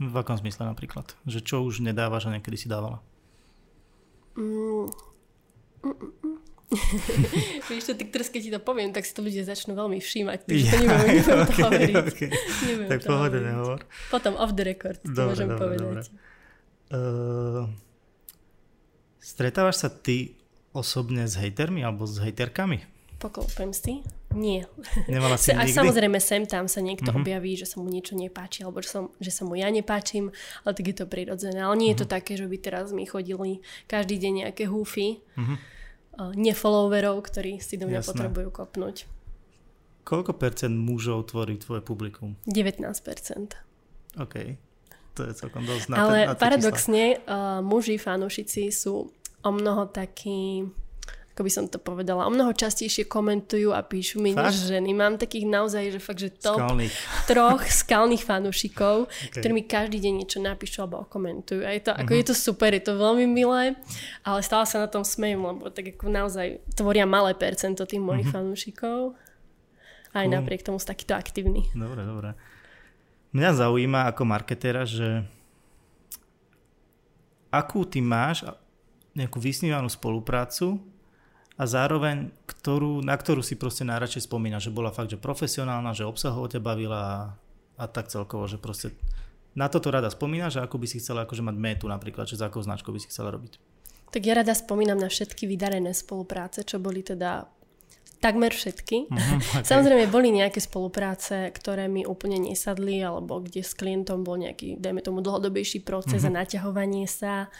V 0.00 0.14
akom 0.16 0.38
zmysle 0.38 0.64
napríklad? 0.64 1.12
Že 1.28 1.40
čo 1.44 1.56
už 1.66 1.84
nedávaš 1.84 2.30
a 2.30 2.32
niekedy 2.32 2.56
si 2.56 2.70
dávala? 2.70 3.02
Mm, 4.36 4.86
mm, 5.82 5.90
mm, 5.90 6.12
mm. 6.22 6.36
Vieš 7.66 7.82
čo, 7.90 7.92
tak 7.98 8.14
teraz 8.14 8.30
keď 8.30 8.40
ti 8.46 8.50
to 8.54 8.60
poviem, 8.62 8.94
tak 8.94 9.02
si 9.02 9.10
to 9.10 9.26
ľudia 9.26 9.42
začnú 9.42 9.74
veľmi 9.74 9.98
všímať, 9.98 10.38
takže 10.46 10.66
ja, 10.70 10.72
to 10.78 10.86
neviem, 10.86 11.18
neviem 11.18 11.40
okay, 11.42 11.50
to 11.50 11.64
hovoriť. 11.66 11.94
Okay. 12.14 12.30
Neviem 12.62 12.88
tak 12.88 13.00
pohode 13.02 13.38
nehovor. 13.42 13.78
Potom 14.06 14.32
off 14.38 14.54
the 14.54 14.62
record 14.62 15.02
dobre, 15.02 15.14
to 15.14 15.22
môžem 15.34 15.48
dobre, 15.50 15.58
povedať. 15.58 15.82
Dobre. 15.82 16.02
Uh, 16.90 17.62
stretávaš 19.18 19.82
sa 19.82 19.90
ty 19.90 20.38
osobne 20.70 21.26
s 21.26 21.34
hejtermi 21.34 21.82
alebo 21.82 22.06
s 22.06 22.22
hejterkami? 22.22 22.86
Poklopem 23.20 23.76
si. 23.76 24.00
Nie. 24.32 24.64
Nemala 25.04 25.36
si 25.40 25.52
A 25.52 25.68
samozrejme 25.68 26.16
sem 26.16 26.48
tam 26.48 26.66
sa 26.72 26.80
niekto 26.80 27.12
uh-huh. 27.12 27.20
objaví, 27.20 27.52
že 27.52 27.68
sa 27.68 27.76
mu 27.76 27.92
niečo 27.92 28.16
nepáči, 28.16 28.64
alebo 28.64 28.80
že, 28.80 28.88
som, 28.88 29.12
že 29.20 29.28
sa 29.28 29.44
mu 29.44 29.60
ja 29.60 29.68
nepáčim, 29.68 30.32
ale 30.64 30.72
tak 30.72 30.88
je 30.88 30.96
to 30.96 31.04
prirodzené. 31.04 31.60
Ale 31.60 31.76
nie 31.76 31.92
uh-huh. 31.92 32.00
je 32.00 32.00
to 32.00 32.06
mhm. 32.08 32.12
také, 32.16 32.32
že 32.40 32.48
by 32.48 32.56
teraz 32.56 32.96
mi 32.96 33.04
chodili 33.04 33.60
každý 33.84 34.16
deň 34.16 34.32
nejaké 34.48 34.64
húfy. 34.66 35.20
Uh-huh 35.36 35.60
nefollowerov, 36.20 37.16
ktorí 37.24 37.64
si 37.64 37.80
do 37.80 37.88
mňa 37.88 38.04
Jasné. 38.04 38.10
potrebujú 38.12 38.48
kopnúť. 38.52 39.08
Koľko 40.04 40.36
percent 40.36 40.74
mužov 40.74 41.32
tvorí 41.32 41.56
tvoje 41.56 41.80
publikum? 41.80 42.36
19 42.44 42.84
OK. 44.18 44.34
To 45.14 45.20
je 45.26 45.32
celkom 45.36 45.62
dosť 45.64 45.86
na 45.90 45.94
Ale 45.96 46.18
na 46.28 46.34
paradoxne 46.34 47.20
uh, 47.24 47.60
muži, 47.60 48.00
fanúšici 48.00 48.74
sú 48.74 49.12
o 49.40 49.50
mnoho 49.50 49.88
takí 49.88 50.66
ako 51.30 51.46
by 51.46 51.50
som 51.50 51.64
to 51.70 51.78
povedala, 51.78 52.26
o 52.26 52.32
mnoho 52.34 52.50
častejšie 52.50 53.06
komentujú 53.06 53.70
a 53.70 53.80
píšu 53.86 54.18
mi 54.18 54.34
než 54.34 54.66
ženy. 54.66 54.90
Mám 54.92 55.16
takých 55.16 55.46
naozaj, 55.46 55.94
že 55.94 56.00
fakt, 56.02 56.20
že 56.20 56.30
top 56.34 56.58
skalných. 56.58 56.94
troch 57.30 57.62
skalných 57.62 58.22
fanúšikov, 58.26 59.06
okay. 59.06 59.38
ktorí 59.38 59.52
mi 59.54 59.64
každý 59.64 60.02
deň 60.02 60.14
niečo 60.20 60.42
napíšu 60.42 60.84
alebo 60.84 61.06
komentujú. 61.06 61.62
A 61.62 61.70
je 61.72 61.86
to, 61.86 61.94
ako 61.94 62.12
uh-huh. 62.12 62.20
je 62.20 62.26
to 62.28 62.34
super, 62.34 62.74
je 62.74 62.82
to 62.82 62.98
veľmi 62.98 63.30
milé, 63.30 63.78
ale 64.26 64.38
stále 64.42 64.66
sa 64.66 64.82
na 64.82 64.88
tom 64.90 65.06
smejem, 65.06 65.38
lebo 65.38 65.70
tak 65.70 65.94
ako 65.94 66.10
naozaj 66.10 66.60
tvoria 66.74 67.06
malé 67.06 67.32
percento 67.38 67.86
tých 67.86 68.02
mojich 68.02 68.26
uh-huh. 68.28 68.42
fanúšikov. 68.44 69.14
Aj 70.10 70.26
cool. 70.26 70.34
napriek 70.34 70.66
tomu 70.66 70.82
sú 70.82 70.90
takýto 70.90 71.14
aktívni. 71.14 71.70
Dobre, 71.70 72.02
dobre. 72.02 72.34
Mňa 73.30 73.50
zaujíma 73.54 74.10
ako 74.10 74.22
marketéra, 74.26 74.82
že 74.82 75.22
akú 77.54 77.86
ty 77.86 78.02
máš 78.02 78.42
nejakú 79.14 79.38
vysnívanú 79.38 79.86
spoluprácu 79.86 80.82
a 81.60 81.68
zároveň 81.68 82.32
ktorú, 82.48 83.04
na 83.04 83.12
ktorú 83.12 83.44
si 83.44 83.52
proste 83.52 83.84
najradšej 83.84 84.24
spomína, 84.24 84.56
že 84.56 84.72
bola 84.72 84.88
fakt, 84.88 85.12
že 85.12 85.20
profesionálna, 85.20 85.92
že 85.92 86.08
obsahovo 86.08 86.48
ťa 86.48 86.64
bavila 86.64 87.00
a, 87.04 87.18
a 87.76 87.84
tak 87.84 88.08
celkovo, 88.08 88.48
že 88.48 88.56
proste 88.56 88.96
na 89.52 89.68
toto 89.68 89.92
rada 89.92 90.08
spomínaš 90.08 90.56
a 90.56 90.64
ako 90.64 90.80
by 90.80 90.86
si 90.88 91.04
chcela 91.04 91.28
akože 91.28 91.44
mať 91.44 91.56
metu 91.60 91.84
napríklad, 91.84 92.24
že 92.24 92.40
za 92.40 92.48
akou 92.48 92.64
značkou 92.64 92.96
by 92.96 93.00
si 93.04 93.12
chcela 93.12 93.28
robiť? 93.28 93.60
Tak 94.08 94.22
ja 94.24 94.40
rada 94.40 94.56
spomínam 94.56 94.96
na 94.96 95.12
všetky 95.12 95.44
vydarené 95.44 95.92
spolupráce, 95.92 96.64
čo 96.64 96.80
boli 96.80 97.04
teda 97.04 97.44
takmer 98.24 98.56
všetky. 98.56 99.12
Mm-hmm, 99.12 99.38
okay. 99.60 99.66
Samozrejme 99.68 100.08
boli 100.08 100.32
nejaké 100.32 100.64
spolupráce, 100.64 101.52
ktoré 101.52 101.92
mi 101.92 102.08
úplne 102.08 102.40
nesadli, 102.40 103.04
alebo 103.04 103.44
kde 103.44 103.60
s 103.60 103.76
klientom 103.76 104.24
bol 104.24 104.40
nejaký, 104.40 104.80
dajme 104.80 105.04
tomu, 105.04 105.20
dlhodobejší 105.20 105.84
proces 105.84 106.24
mm-hmm. 106.24 106.36
a 106.36 106.38
naťahovanie 106.40 107.04
sa 107.04 107.52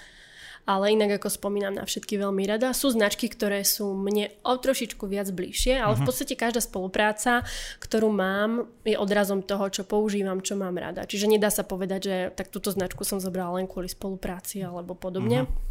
ale 0.68 0.94
inak 0.94 1.18
ako 1.18 1.28
spomínam 1.32 1.74
na 1.76 1.84
všetky 1.88 2.20
veľmi 2.20 2.44
rada. 2.46 2.70
Sú 2.76 2.92
značky, 2.92 3.26
ktoré 3.26 3.64
sú 3.66 3.90
mne 3.96 4.30
o 4.44 4.54
trošičku 4.54 5.08
viac 5.08 5.32
bližšie, 5.32 5.80
ale 5.80 5.94
uh-huh. 5.94 5.98
v 5.98 6.02
mhm. 6.04 6.08
podstate 6.08 6.34
každá 6.36 6.60
spolupráca, 6.62 7.42
ktorú 7.82 8.12
mám, 8.12 8.70
je 8.84 8.94
odrazom 8.94 9.42
toho, 9.42 9.66
čo 9.72 9.82
používam, 9.82 10.38
čo 10.44 10.54
mám 10.54 10.76
rada. 10.76 11.08
Čiže 11.08 11.26
nedá 11.30 11.48
sa 11.48 11.64
povedať, 11.64 12.00
že 12.00 12.16
tak 12.36 12.52
túto 12.52 12.70
značku 12.70 13.02
som 13.02 13.18
zobrala 13.18 13.62
len 13.62 13.66
kvôli 13.66 13.88
spolupráci 13.90 14.62
alebo 14.62 14.94
podobne. 14.94 15.48
Uh-huh. 15.48 15.68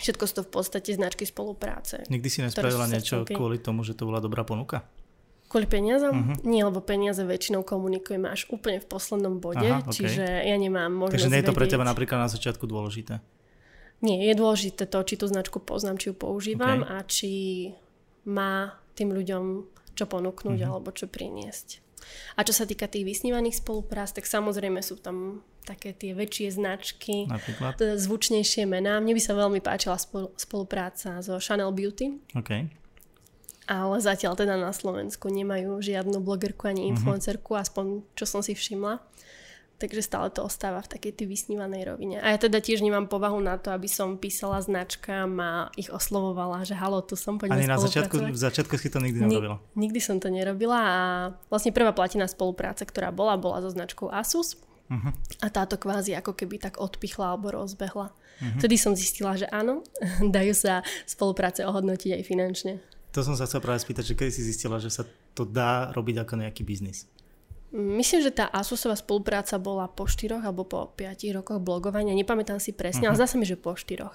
Všetko 0.00 0.24
sú 0.24 0.34
to 0.40 0.42
v 0.46 0.50
podstate 0.54 0.90
značky 0.94 1.26
spolupráce. 1.26 2.06
Nikdy 2.06 2.28
si 2.30 2.40
nespravila 2.46 2.86
niečo 2.86 3.26
kvôli 3.26 3.58
tomu, 3.58 3.82
že 3.82 3.98
to 3.98 4.06
bola 4.06 4.22
dobrá 4.22 4.46
ponuka? 4.46 4.86
Kvôli 5.50 5.66
peniazom? 5.66 6.14
Uh-huh. 6.14 6.46
Nie, 6.46 6.62
lebo 6.62 6.78
peniaze 6.78 7.26
väčšinou 7.26 7.66
komunikujeme 7.66 8.30
až 8.30 8.46
úplne 8.54 8.78
v 8.78 8.86
poslednom 8.86 9.42
bode, 9.42 9.66
Aha, 9.66 9.82
okay. 9.82 9.98
čiže 9.98 10.22
ja 10.22 10.54
nemám 10.54 10.94
možnosť 10.94 11.26
Takže 11.26 11.32
nie 11.34 11.40
je 11.42 11.48
to 11.50 11.58
pre 11.58 11.66
teba 11.66 11.82
napríklad 11.82 12.22
na 12.22 12.30
začiatku 12.30 12.70
dôležité? 12.70 13.18
Nie, 14.00 14.32
je 14.32 14.34
dôležité 14.36 14.88
to, 14.88 15.04
či 15.04 15.20
tú 15.20 15.28
značku 15.28 15.60
poznám, 15.60 16.00
či 16.00 16.12
ju 16.12 16.14
používam 16.16 16.80
okay. 16.84 16.92
a 16.92 16.96
či 17.04 17.32
má 18.24 18.80
tým 18.96 19.12
ľuďom 19.12 19.44
čo 19.92 20.08
ponúknuť 20.08 20.56
mm-hmm. 20.56 20.72
alebo 20.72 20.88
čo 20.96 21.04
priniesť. 21.04 21.84
A 22.36 22.40
čo 22.42 22.56
sa 22.56 22.64
týka 22.64 22.88
tých 22.88 23.04
vysnívaných 23.04 23.60
spoluprác, 23.60 24.16
tak 24.16 24.24
samozrejme 24.24 24.80
sú 24.80 24.96
tam 24.96 25.44
také 25.68 25.92
tie 25.92 26.16
väčšie 26.16 26.56
značky, 26.56 27.28
Napríklad? 27.28 27.76
zvučnejšie 27.76 28.64
mená. 28.64 28.98
Mne 28.98 29.12
by 29.12 29.22
sa 29.22 29.36
veľmi 29.36 29.60
páčila 29.60 30.00
spolupráca 30.34 31.20
so 31.20 31.36
Chanel 31.36 31.70
Beauty. 31.76 32.16
Okay. 32.32 32.72
Ale 33.68 34.02
zatiaľ 34.02 34.34
teda 34.34 34.56
na 34.56 34.72
Slovensku 34.74 35.30
nemajú 35.30 35.78
žiadnu 35.78 36.18
blogerku 36.24 36.66
ani 36.66 36.88
mhm. 36.88 36.90
influencerku, 36.96 37.54
mm-hmm. 37.54 37.64
aspoň 37.68 37.84
čo 38.16 38.24
som 38.24 38.40
si 38.40 38.56
všimla. 38.56 38.98
Takže 39.80 40.04
stále 40.04 40.28
to 40.28 40.44
ostáva 40.44 40.84
v 40.84 40.92
takej 40.92 41.12
tej 41.16 41.26
vysnívanej 41.32 41.88
rovine. 41.88 42.20
A 42.20 42.36
ja 42.36 42.38
teda 42.38 42.60
tiež 42.60 42.84
nemám 42.84 43.08
povahu 43.08 43.40
na 43.40 43.56
to, 43.56 43.72
aby 43.72 43.88
som 43.88 44.20
písala 44.20 44.60
značkám 44.60 45.32
a 45.40 45.72
ich 45.72 45.88
oslovovala, 45.88 46.68
že 46.68 46.76
halo, 46.76 47.00
tu 47.00 47.16
som, 47.16 47.40
poďme 47.40 47.64
Ani 47.64 47.64
na 47.64 47.80
začiatku, 47.80 48.28
v 48.28 48.36
začiatku 48.36 48.76
si 48.76 48.92
to 48.92 49.00
nikdy 49.00 49.24
nerobila? 49.24 49.56
Ni- 49.72 49.88
nikdy 49.88 50.00
som 50.04 50.20
to 50.20 50.28
nerobila 50.28 50.76
a 50.76 51.00
vlastne 51.48 51.72
prvá 51.72 51.96
platená 51.96 52.28
spolupráca, 52.28 52.84
ktorá 52.84 53.08
bola, 53.08 53.40
bola 53.40 53.64
so 53.64 53.72
značkou 53.72 54.12
Asus. 54.12 54.60
Uh-huh. 54.92 55.16
A 55.40 55.46
táto 55.48 55.80
kvázi 55.80 56.12
ako 56.12 56.36
keby 56.36 56.60
tak 56.60 56.76
odpichla 56.76 57.32
alebo 57.32 57.48
rozbehla. 57.48 58.12
Uh-huh. 58.12 58.58
Vtedy 58.60 58.76
som 58.76 58.92
zistila, 58.92 59.32
že 59.40 59.48
áno, 59.48 59.80
dajú 60.36 60.52
sa 60.52 60.84
spolupráce 61.08 61.64
ohodnotiť 61.64 62.20
aj 62.20 62.22
finančne. 62.28 62.72
To 63.16 63.24
som 63.24 63.32
sa 63.32 63.48
chcel 63.48 63.64
práve 63.64 63.80
spýtať, 63.80 64.12
že 64.12 64.14
kedy 64.14 64.30
si 64.30 64.44
zistila, 64.44 64.76
že 64.76 64.92
sa 64.92 65.08
to 65.32 65.48
dá 65.48 65.88
robiť 65.96 66.20
ako 66.20 66.34
nejaký 66.36 66.68
biznis? 66.68 67.08
Myslím, 67.70 68.26
že 68.26 68.34
tá 68.34 68.50
Asusová 68.50 68.98
spolupráca 68.98 69.54
bola 69.54 69.86
po 69.86 70.10
4 70.10 70.42
alebo 70.42 70.66
po 70.66 70.90
5 70.90 71.38
rokoch 71.38 71.62
blogovania. 71.62 72.18
Nepamätám 72.18 72.58
si 72.58 72.74
presne, 72.74 73.06
uh-huh. 73.06 73.14
ale 73.14 73.18
zdá 73.22 73.30
sa 73.30 73.38
mi, 73.38 73.46
že 73.46 73.54
po 73.54 73.78
4. 73.78 74.10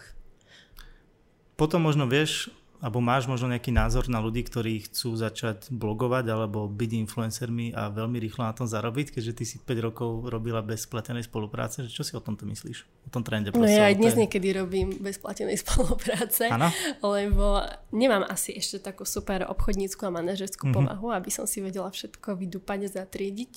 Potom 1.56 1.80
možno 1.80 2.04
vieš 2.04 2.52
alebo 2.86 3.02
máš 3.02 3.26
možno 3.26 3.50
nejaký 3.50 3.74
názor 3.74 4.06
na 4.14 4.22
ľudí, 4.22 4.46
ktorí 4.46 4.86
chcú 4.86 5.18
začať 5.18 5.74
blogovať 5.74 6.30
alebo 6.30 6.70
byť 6.70 6.92
influencermi 7.10 7.74
a 7.74 7.90
veľmi 7.90 8.22
rýchlo 8.22 8.46
na 8.46 8.54
tom 8.54 8.70
zarobiť, 8.70 9.18
keďže 9.18 9.34
ty 9.34 9.44
si 9.50 9.58
5 9.58 9.88
rokov 9.90 10.30
robila 10.30 10.62
bez 10.62 10.86
platenej 10.86 11.26
spolupráce. 11.26 11.90
Čo 11.90 12.06
si 12.06 12.14
o 12.14 12.22
tomto 12.22 12.46
myslíš? 12.46 12.86
O 12.86 13.10
tom 13.10 13.26
trende? 13.26 13.50
No 13.58 13.66
ja 13.66 13.90
aj 13.90 13.98
dnes 13.98 14.14
niekedy 14.14 14.54
robím 14.54 15.02
bez 15.02 15.18
platenej 15.18 15.58
spolupráce, 15.66 16.46
ano? 16.54 16.70
lebo 17.02 17.66
nemám 17.90 18.22
asi 18.30 18.54
ešte 18.54 18.78
takú 18.86 19.02
super 19.02 19.50
obchodnícku 19.50 20.06
a 20.06 20.14
manažerskú 20.14 20.70
mm-hmm. 20.70 20.86
povahu, 20.86 21.10
aby 21.18 21.34
som 21.34 21.50
si 21.50 21.66
vedela 21.66 21.90
všetko 21.90 22.38
vydúpať 22.38 22.86
a 22.86 22.90
zatriediť. 23.02 23.54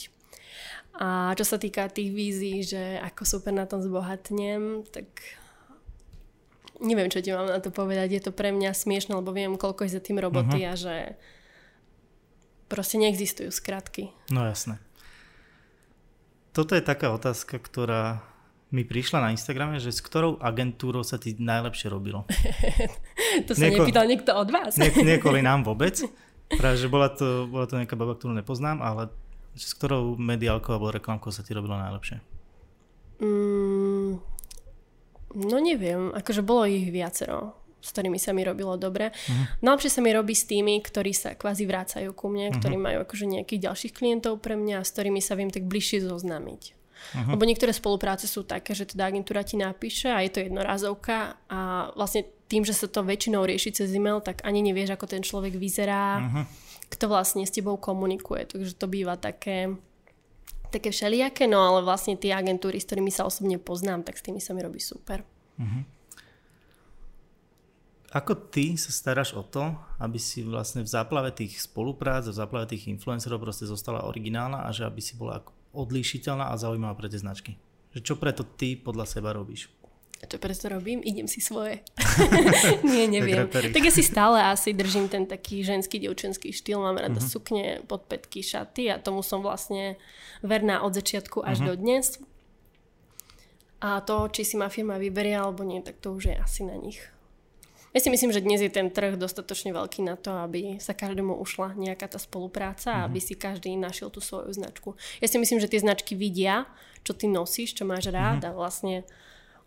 A 1.04 1.36
čo 1.36 1.44
sa 1.44 1.60
týka 1.60 1.84
tých 1.92 2.16
vízií, 2.16 2.64
že 2.64 2.96
ako 3.04 3.28
super 3.28 3.52
na 3.52 3.68
tom 3.68 3.84
zbohatnem, 3.84 4.88
tak 4.88 5.04
neviem, 6.82 7.10
čo 7.10 7.22
ti 7.22 7.34
mám 7.34 7.50
na 7.50 7.60
to 7.62 7.70
povedať. 7.74 8.08
Je 8.18 8.22
to 8.22 8.32
pre 8.34 8.54
mňa 8.54 8.74
smiešne, 8.74 9.14
lebo 9.18 9.34
viem, 9.34 9.58
koľko 9.58 9.86
je 9.86 9.96
za 9.98 10.02
tým 10.02 10.18
roboty 10.22 10.62
uh-huh. 10.62 10.72
a 10.72 10.78
že 10.78 10.94
proste 12.70 13.00
neexistujú 13.00 13.50
skratky. 13.50 14.12
No 14.30 14.44
jasné. 14.44 14.78
Toto 16.52 16.74
je 16.74 16.82
taká 16.82 17.14
otázka, 17.14 17.58
ktorá 17.62 18.22
mi 18.68 18.84
prišla 18.84 19.24
na 19.24 19.32
Instagrame, 19.32 19.80
že 19.80 19.88
s 19.88 20.04
ktorou 20.04 20.36
agentúrou 20.44 21.00
sa 21.00 21.16
ti 21.16 21.32
najlepšie 21.38 21.88
robilo? 21.88 22.28
to 23.48 23.56
sa 23.56 23.68
Nieko... 23.68 23.88
nepýtal 23.88 24.04
niekto 24.04 24.36
od 24.36 24.48
vás. 24.52 24.76
Nie, 24.76 24.92
nie 24.92 25.16
kvôli 25.16 25.40
nám 25.40 25.64
vôbec. 25.68 25.96
Práve, 26.48 26.76
že 26.80 26.88
bola 26.88 27.12
to, 27.12 27.48
bola 27.48 27.68
to 27.68 27.76
nejaká 27.76 27.96
baba, 27.96 28.16
ktorú 28.16 28.32
nepoznám, 28.36 28.80
ale 28.80 29.12
s 29.56 29.72
ktorou 29.76 30.16
mediálkou 30.16 30.76
alebo 30.76 30.92
reklamkou 30.92 31.32
sa 31.32 31.44
ti 31.44 31.52
robilo 31.56 31.76
najlepšie? 31.76 32.20
Mm, 33.20 34.20
No 35.36 35.60
neviem, 35.60 36.14
akože 36.16 36.40
bolo 36.40 36.64
ich 36.64 36.88
viacero, 36.88 37.52
s 37.78 37.92
ktorými 37.92 38.16
sa 38.16 38.32
mi 38.32 38.42
robilo 38.42 38.74
dobre. 38.80 39.12
Uh-huh. 39.12 39.44
Najlepšie 39.60 39.90
sa 39.92 40.00
mi 40.00 40.10
robí 40.10 40.34
s 40.34 40.48
tými, 40.48 40.80
ktorí 40.80 41.12
sa 41.12 41.36
kvázi 41.36 41.68
vrácajú 41.68 42.10
ku 42.16 42.32
mne, 42.32 42.48
uh-huh. 42.48 42.58
ktorí 42.58 42.76
majú 42.80 43.04
akože 43.04 43.28
nejakých 43.28 43.70
ďalších 43.70 43.92
klientov 43.92 44.40
pre 44.40 44.56
mňa 44.56 44.80
a 44.80 44.86
s 44.86 44.92
ktorými 44.96 45.20
sa 45.20 45.36
viem 45.36 45.52
tak 45.52 45.68
bližšie 45.68 46.08
zoznámiť. 46.08 46.62
Uh-huh. 46.72 47.38
Lebo 47.38 47.46
niektoré 47.46 47.70
spolupráce 47.70 48.26
sú 48.26 48.42
také, 48.42 48.74
že 48.74 48.88
teda 48.88 49.06
agentúra 49.06 49.46
ti 49.46 49.54
napíše 49.54 50.10
a 50.10 50.18
je 50.24 50.32
to 50.34 50.42
jednorazovka 50.42 51.38
a 51.46 51.92
vlastne 51.94 52.26
tým, 52.48 52.64
že 52.64 52.74
sa 52.74 52.88
to 52.88 53.04
väčšinou 53.04 53.44
rieši 53.44 53.84
cez 53.84 53.92
e-mail, 53.92 54.24
tak 54.24 54.42
ani 54.42 54.64
nevieš, 54.64 54.96
ako 54.96 55.06
ten 55.06 55.22
človek 55.22 55.54
vyzerá, 55.54 56.24
uh-huh. 56.24 56.44
kto 56.90 57.04
vlastne 57.06 57.44
s 57.44 57.54
tebou 57.54 57.76
komunikuje. 57.76 58.48
Takže 58.48 58.74
to 58.74 58.88
býva 58.88 59.14
také 59.20 59.76
také 60.68 60.92
všelijaké, 60.92 61.48
no 61.48 61.60
ale 61.60 61.80
vlastne 61.84 62.14
tie 62.16 62.32
agentúry, 62.36 62.80
s 62.80 62.86
ktorými 62.88 63.12
sa 63.12 63.24
osobne 63.24 63.56
poznám, 63.56 64.04
tak 64.04 64.20
s 64.20 64.24
tými 64.24 64.40
sa 64.40 64.52
mi 64.52 64.60
robí 64.64 64.80
super. 64.80 65.24
Uh-huh. 65.58 65.82
Ako 68.08 68.32
ty 68.48 68.72
sa 68.80 68.88
staráš 68.88 69.36
o 69.36 69.44
to, 69.44 69.76
aby 70.00 70.16
si 70.16 70.40
vlastne 70.40 70.80
v 70.80 70.88
záplave 70.88 71.28
tých 71.36 71.60
spoluprác, 71.60 72.24
v 72.24 72.36
záplave 72.40 72.64
tých 72.72 72.88
influencerov 72.88 73.36
proste 73.36 73.68
zostala 73.68 74.08
originálna 74.08 74.64
a 74.64 74.72
že 74.72 74.88
aby 74.88 75.00
si 75.04 75.12
bola 75.12 75.44
odlíšiteľná 75.76 76.48
a 76.48 76.56
zaujímavá 76.56 76.96
pre 76.96 77.12
tie 77.12 77.20
značky? 77.20 77.60
Že 77.92 78.00
čo 78.00 78.14
preto 78.16 78.48
ty 78.48 78.80
podľa 78.80 79.04
seba 79.04 79.36
robíš? 79.36 79.68
A 80.18 80.26
čo 80.26 80.42
preto 80.42 80.66
robím? 80.66 80.98
Idem 81.06 81.30
si 81.30 81.38
svoje. 81.38 81.78
Nie, 82.90 83.06
neviem. 83.06 83.46
tak, 83.46 83.78
ja 83.78 83.92
si 83.94 84.02
stále 84.02 84.42
asi 84.42 84.74
držím 84.74 85.06
ten 85.06 85.30
taký 85.30 85.62
ženský, 85.62 86.02
dievčenský 86.02 86.50
štýl. 86.50 86.82
Mám 86.82 86.98
rada 86.98 87.22
uh-huh. 87.22 87.30
sukne, 87.30 87.86
podpätky, 87.86 88.42
šaty 88.42 88.90
a 88.90 88.98
tomu 88.98 89.22
som 89.22 89.46
vlastne 89.46 89.94
verná 90.42 90.82
od 90.82 90.90
začiatku 90.90 91.46
až 91.46 91.62
uh-huh. 91.62 91.68
do 91.70 91.74
dnes. 91.78 92.18
A 93.78 94.02
to, 94.02 94.26
či 94.34 94.42
si 94.42 94.58
ma 94.58 94.66
firma 94.66 94.98
vyberie 94.98 95.38
alebo 95.38 95.62
nie, 95.62 95.78
tak 95.86 96.02
to 96.02 96.10
už 96.10 96.34
je 96.34 96.34
asi 96.34 96.66
na 96.66 96.74
nich. 96.74 96.98
Ja 97.94 98.02
si 98.02 98.10
myslím, 98.10 98.34
že 98.34 98.42
dnes 98.42 98.58
je 98.58 98.68
ten 98.68 98.90
trh 98.90 99.14
dostatočne 99.14 99.70
veľký 99.70 100.02
na 100.02 100.18
to, 100.18 100.34
aby 100.34 100.82
sa 100.82 100.98
každému 100.98 101.38
ušla 101.38 101.78
nejaká 101.78 102.10
tá 102.10 102.18
spolupráca 102.18 102.90
a 102.90 102.94
uh-huh. 102.98 103.06
aby 103.06 103.22
si 103.22 103.38
každý 103.38 103.70
našiel 103.78 104.10
tú 104.10 104.18
svoju 104.18 104.50
značku. 104.50 104.98
Ja 105.22 105.30
si 105.30 105.38
myslím, 105.38 105.62
že 105.62 105.70
tie 105.70 105.78
značky 105.78 106.18
vidia, 106.18 106.66
čo 107.06 107.14
ty 107.14 107.30
nosíš, 107.30 107.78
čo 107.78 107.86
máš 107.86 108.10
rád 108.10 108.42
a 108.44 108.50
vlastne 108.50 109.06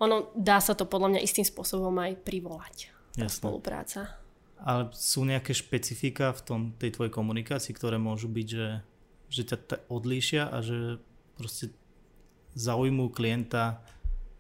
ono 0.02 0.34
dá 0.34 0.58
sa 0.58 0.74
to 0.74 0.90
podľa 0.90 1.16
mňa 1.16 1.22
istým 1.22 1.46
spôsobom 1.46 1.94
aj 2.02 2.18
privolať. 2.26 2.90
Tá 3.14 3.30
Jasne. 3.30 3.38
spolupráca. 3.38 4.02
Ale 4.62 4.90
sú 4.98 5.26
nejaké 5.26 5.54
špecifika 5.54 6.34
v 6.34 6.42
tom, 6.42 6.62
tej 6.78 6.98
tvojej 6.98 7.14
komunikácii, 7.14 7.74
ktoré 7.78 8.02
môžu 8.02 8.26
byť, 8.30 8.48
že, 8.50 8.70
že 9.30 9.42
ťa 9.46 9.58
t- 9.58 9.84
odlíšia 9.90 10.50
a 10.50 10.58
že 10.66 11.02
proste 11.38 11.74
zaujmú 12.58 13.14
klienta 13.14 13.82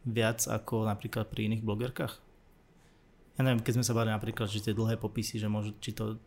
viac 0.05 0.45
ako 0.49 0.89
napríklad 0.89 1.29
pri 1.29 1.49
iných 1.49 1.65
blogerkách? 1.65 2.13
Ja 3.37 3.41
neviem, 3.45 3.61
keď 3.61 3.81
sme 3.81 3.85
sa 3.85 3.97
bavili 3.97 4.13
napríklad, 4.13 4.49
že 4.49 4.61
tie 4.61 4.77
dlhé 4.77 4.97
popisy, 4.97 5.41
že 5.41 5.49
môžu, 5.49 5.73
či, 5.81 5.93
to, 5.93 6.17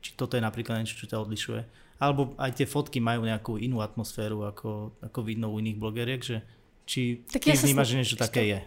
či 0.00 0.16
toto 0.16 0.36
je 0.36 0.44
napríklad 0.44 0.80
niečo, 0.80 0.96
čo 0.96 1.08
ťa 1.08 1.20
odlišuje. 1.20 1.62
Alebo 2.00 2.32
aj 2.40 2.58
tie 2.58 2.66
fotky 2.68 3.00
majú 3.00 3.28
nejakú 3.28 3.60
inú 3.60 3.84
atmosféru, 3.84 4.44
ako, 4.48 4.96
ako 5.04 5.20
vidno 5.20 5.52
u 5.52 5.60
iných 5.60 5.80
blogeriek, 5.80 6.20
že 6.20 6.40
či 6.84 7.24
tak 7.28 7.44
ty 7.44 7.52
ja 7.52 7.60
vnímaš, 7.60 7.92
že 7.92 7.98
niečo 8.00 8.16
také 8.20 8.44
je. 8.48 8.60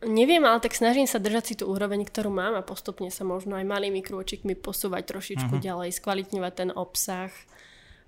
Neviem, 0.00 0.40
ale 0.48 0.64
tak 0.64 0.72
snažím 0.72 1.04
sa 1.04 1.20
držať 1.20 1.44
si 1.44 1.54
tú 1.60 1.68
úroveň, 1.68 2.08
ktorú 2.08 2.32
mám 2.32 2.56
a 2.56 2.64
postupne 2.64 3.12
sa 3.12 3.20
možno 3.20 3.60
aj 3.60 3.68
malými 3.68 4.00
krôčikmi 4.00 4.56
posúvať 4.56 5.04
trošičku 5.12 5.60
uh-huh. 5.60 5.64
ďalej, 5.64 5.92
skvalitňovať 5.92 6.52
ten 6.56 6.70
obsah, 6.72 7.28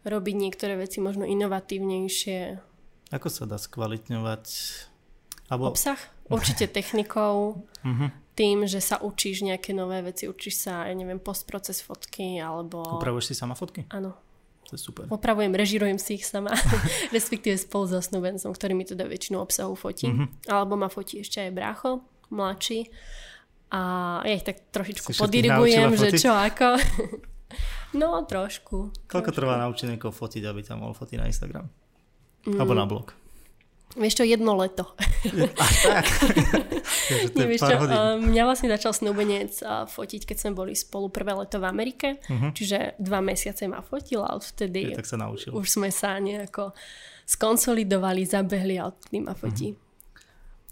robiť 0.08 0.34
niektoré 0.34 0.80
veci 0.80 1.04
možno 1.04 1.28
inovatívnejšie. 1.28 2.40
Ako 3.12 3.28
sa 3.28 3.44
dá 3.44 3.60
skvalitňovať? 3.60 4.44
Abo... 5.52 5.68
Obsah? 5.68 6.00
Určite 6.32 6.64
technikou, 6.64 7.60
uh-huh. 7.60 8.08
tým, 8.40 8.64
že 8.64 8.80
sa 8.80 8.96
učíš 8.96 9.44
nejaké 9.44 9.76
nové 9.76 10.00
veci, 10.00 10.24
učíš 10.24 10.64
sa, 10.64 10.88
ja 10.88 10.96
neviem, 10.96 11.20
postproces 11.20 11.84
fotky, 11.84 12.40
alebo... 12.40 12.80
Upravuješ 12.96 13.32
si 13.32 13.34
sama 13.36 13.52
fotky? 13.52 13.84
Áno. 13.92 14.16
To 14.72 14.80
je 14.80 14.88
super. 14.88 15.04
Opravujem, 15.12 15.52
režirujem 15.52 16.00
si 16.00 16.16
ich 16.16 16.24
sama, 16.24 16.56
respektíve 17.16 17.60
spolu 17.60 17.92
so 17.92 18.00
snúbencom, 18.00 18.56
ktorý 18.56 18.72
mi 18.72 18.88
teda 18.88 19.04
väčšinu 19.04 19.36
obsahu 19.36 19.76
fotí. 19.76 20.08
Mm-hmm. 20.08 20.48
Alebo 20.48 20.80
ma 20.80 20.88
fotí 20.88 21.20
ešte 21.20 21.44
aj 21.44 21.52
brácho, 21.52 22.00
mladší. 22.32 22.88
A 23.68 23.80
ja 24.24 24.32
ich 24.32 24.48
tak 24.48 24.64
trošičku 24.72 25.12
si 25.12 25.20
podirigujem, 25.20 25.92
že 25.92 26.16
čo 26.16 26.32
ako. 26.32 26.80
no, 28.00 28.24
trošku. 28.24 28.96
Koľko 29.12 29.28
trošku. 29.28 29.36
trvá 29.36 29.60
naučiť 29.60 29.92
niekoho 29.92 30.08
fotiť, 30.08 30.42
aby 30.48 30.64
tam 30.64 30.80
mohol 30.80 30.96
fotiť 30.96 31.20
na 31.20 31.28
Instagram? 31.28 31.68
Mm. 32.48 32.56
Alebo 32.56 32.72
na 32.72 32.88
blog? 32.88 33.12
Vieš 33.92 34.14
čo, 34.20 34.24
jedno 34.24 34.56
leto. 34.56 34.88
Až 35.60 35.74
tak? 35.84 36.04
Nevieš 37.38 37.60
čo, 37.60 37.76
uh, 37.76 38.16
mňa 38.16 38.42
vlastne 38.48 38.72
začal 38.72 38.96
snúbenec 38.96 39.52
uh, 39.60 39.84
fotiť, 39.84 40.24
keď 40.24 40.36
sme 40.36 40.52
boli 40.56 40.72
spolu 40.72 41.12
prvé 41.12 41.36
leto 41.36 41.60
v 41.60 41.68
Amerike, 41.68 42.16
uh-huh. 42.24 42.56
čiže 42.56 42.96
dva 42.96 43.20
mesiace 43.20 43.68
ma 43.68 43.84
fotil 43.84 44.24
a 44.24 44.32
odvtedy 44.32 44.92
Je, 44.92 44.96
tak 44.96 45.08
sa 45.08 45.20
naučil. 45.20 45.52
už 45.52 45.66
sme 45.68 45.92
sa 45.92 46.16
nejako 46.16 46.72
skonsolidovali, 47.28 48.24
zabehli 48.24 48.80
a 48.80 48.88
odtedy 48.88 49.20
ma 49.20 49.36
fotí. 49.36 49.76
Uh-huh. 49.76 49.90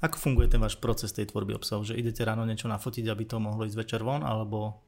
Ako 0.00 0.16
funguje 0.16 0.48
ten 0.48 0.60
váš 0.64 0.80
proces 0.80 1.12
tej 1.12 1.28
tvorby 1.28 1.52
obsahu? 1.60 1.84
Že 1.84 2.00
idete 2.00 2.24
ráno 2.24 2.48
niečo 2.48 2.72
nafotiť, 2.72 3.04
aby 3.04 3.24
to 3.28 3.36
mohlo 3.36 3.68
ísť 3.68 3.76
večer 3.76 4.00
von, 4.00 4.24
alebo... 4.24 4.80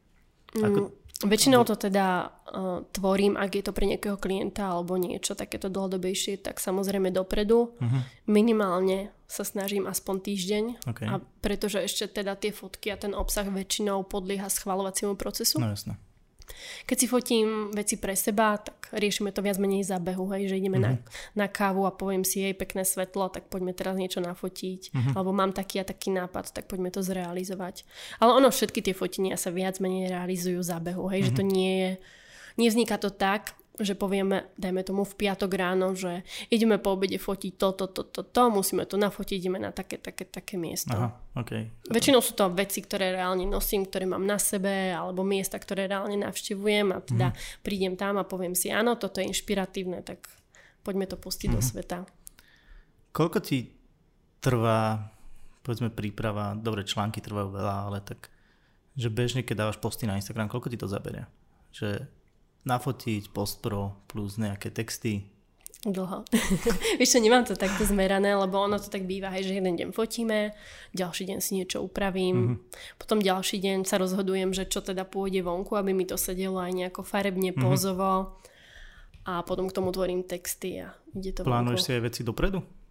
Ako... 0.57 0.88
Mm, 0.88 1.02
Väčšinou 1.23 1.63
to 1.63 1.79
teda 1.79 2.29
uh, 2.29 2.83
tvorím, 2.91 3.39
ak 3.39 3.51
je 3.55 3.65
to 3.65 3.73
pre 3.73 3.87
nejakého 3.87 4.19
klienta 4.19 4.75
alebo 4.75 4.99
niečo 4.99 5.39
takéto 5.39 5.71
dlhodobejšie, 5.71 6.43
tak 6.43 6.59
samozrejme 6.59 7.15
dopredu. 7.15 7.79
Uh-huh. 7.79 8.03
Minimálne 8.27 9.15
sa 9.31 9.47
snažím 9.47 9.89
aspoň 9.89 10.17
týždeň, 10.29 10.65
okay. 10.85 11.09
a 11.09 11.23
pretože 11.41 11.81
ešte 11.81 12.21
teda 12.21 12.37
tie 12.37 12.53
fotky 12.53 12.93
a 12.93 13.01
ten 13.01 13.17
obsah 13.17 13.49
väčšinou 13.49 14.05
podlieha 14.05 14.53
schvalovaciemu 14.53 15.17
procesu. 15.17 15.57
No 15.57 15.73
jasné. 15.73 15.97
Keď 16.85 16.97
si 16.97 17.07
fotím 17.07 17.73
veci 17.73 17.97
pre 17.97 18.17
seba, 18.17 18.59
tak 18.59 18.93
riešime 18.93 19.33
to 19.33 19.41
viac 19.41 19.57
menej 19.57 19.87
za 19.87 19.97
behu, 20.03 20.29
hej, 20.35 20.53
že 20.53 20.59
ideme 20.59 20.79
mm-hmm. 20.79 20.99
na, 21.37 21.47
na 21.47 21.47
kávu 21.49 21.88
a 21.88 21.93
poviem 21.95 22.23
si 22.23 22.45
jej 22.45 22.55
pekné 22.57 22.85
svetlo, 22.85 23.33
tak 23.33 23.49
poďme 23.49 23.73
teraz 23.73 23.97
niečo 23.97 24.21
nafotiť, 24.21 24.93
mm-hmm. 24.93 25.12
alebo 25.17 25.31
mám 25.33 25.57
taký 25.57 25.81
a 25.81 25.88
taký 25.88 26.12
nápad, 26.12 26.53
tak 26.53 26.69
poďme 26.69 26.93
to 26.93 27.01
zrealizovať. 27.01 27.88
Ale 28.21 28.37
ono, 28.37 28.53
všetky 28.53 28.85
tie 28.85 28.95
fotenia 28.97 29.41
sa 29.41 29.49
viac 29.49 29.81
menej 29.81 30.12
realizujú 30.12 30.61
za 30.61 30.83
behu, 30.83 31.09
hej, 31.09 31.25
mm-hmm. 31.25 31.29
že 31.33 31.38
to 31.38 31.45
mhm. 31.45 31.51
nie 31.51 31.73
je, 31.73 31.91
nevzniká 32.61 32.97
to 33.01 33.09
tak, 33.09 33.57
že 33.81 33.97
povieme, 33.97 34.53
dajme 34.61 34.85
tomu 34.85 35.09
v 35.09 35.17
piatok 35.17 35.49
ráno, 35.57 35.97
že 35.97 36.29
ideme 36.53 36.77
po 36.77 36.93
obede 36.93 37.17
fotiť 37.17 37.53
toto, 37.57 37.89
to, 37.89 38.05
to, 38.05 38.43
musíme 38.53 38.85
to 38.85 39.01
nafotiť, 39.01 39.37
ideme 39.41 39.57
na 39.57 39.73
také, 39.73 39.97
také, 39.97 40.29
také 40.29 40.61
miesto. 40.61 40.93
Aha, 40.93 41.09
okay. 41.41 41.73
Väčšinou 41.89 42.21
sú 42.21 42.37
to 42.37 42.53
veci, 42.53 42.85
ktoré 42.85 43.17
reálne 43.17 43.49
nosím, 43.49 43.89
ktoré 43.89 44.05
mám 44.05 44.29
na 44.29 44.37
sebe, 44.37 44.93
alebo 44.93 45.25
miesta, 45.25 45.57
ktoré 45.57 45.89
reálne 45.89 46.21
navštevujem 46.21 46.93
a 46.93 46.99
teda 47.01 47.33
mm. 47.33 47.37
prídem 47.65 47.95
tam 47.97 48.21
a 48.21 48.29
poviem 48.29 48.53
si, 48.53 48.69
áno, 48.69 49.01
toto 49.01 49.25
je 49.25 49.33
inšpiratívne, 49.33 50.05
tak 50.05 50.29
poďme 50.85 51.09
to 51.09 51.17
pustiť 51.17 51.49
mm. 51.49 51.55
do 51.57 51.61
mhm. 51.65 51.69
sveta. 51.73 51.99
Koľko 53.17 53.39
ti 53.41 53.73
trvá, 54.45 55.09
povedzme, 55.65 55.89
príprava, 55.89 56.53
dobre, 56.53 56.85
články 56.85 57.25
trvajú 57.25 57.57
veľa, 57.57 57.89
ale 57.89 58.05
tak, 58.05 58.29
že 59.01 59.09
bežne, 59.09 59.41
keď 59.41 59.65
dávaš 59.65 59.79
posty 59.81 60.05
na 60.05 60.21
Instagram, 60.21 60.53
koľko 60.53 60.69
ti 60.69 60.77
to 60.77 60.85
zaberie? 60.85 61.25
Že 61.73 62.05
nafotiť, 62.62 63.35
postpro 63.35 63.98
plus 64.07 64.38
nejaké 64.38 64.70
texty? 64.70 65.33
Dlho. 65.83 66.22
Vieš 67.03 67.18
čo, 67.18 67.18
nemám 67.18 67.42
to 67.42 67.59
takto 67.59 67.83
zmerané, 67.83 68.38
lebo 68.38 68.55
ono 68.62 68.79
to 68.79 68.87
tak 68.87 69.03
býva, 69.03 69.35
hej, 69.35 69.51
že 69.51 69.59
jeden 69.59 69.75
deň 69.75 69.88
fotíme, 69.90 70.55
ďalší 70.94 71.27
deň 71.27 71.38
si 71.42 71.59
niečo 71.59 71.83
upravím, 71.83 72.37
mm-hmm. 72.38 72.59
potom 73.03 73.18
ďalší 73.18 73.59
deň 73.59 73.83
sa 73.83 73.98
rozhodujem, 73.98 74.55
že 74.55 74.70
čo 74.70 74.79
teda 74.79 75.03
pôjde 75.03 75.42
vonku, 75.42 75.75
aby 75.75 75.90
mi 75.90 76.07
to 76.07 76.14
sedelo 76.14 76.62
aj 76.62 76.70
nejako 76.70 77.03
farebne, 77.03 77.51
mm-hmm. 77.51 77.66
pózovo 77.66 78.38
a 79.27 79.42
potom 79.42 79.66
k 79.66 79.75
tomu 79.75 79.90
tvorím 79.90 80.22
texty 80.22 80.87
a 80.87 80.94
ide 81.18 81.35
to 81.35 81.42
Plánuješ 81.42 81.83
vonku. 81.83 81.87
si 81.90 81.96
aj 81.98 82.03
veci 82.07 82.20
dopredu? 82.22 82.82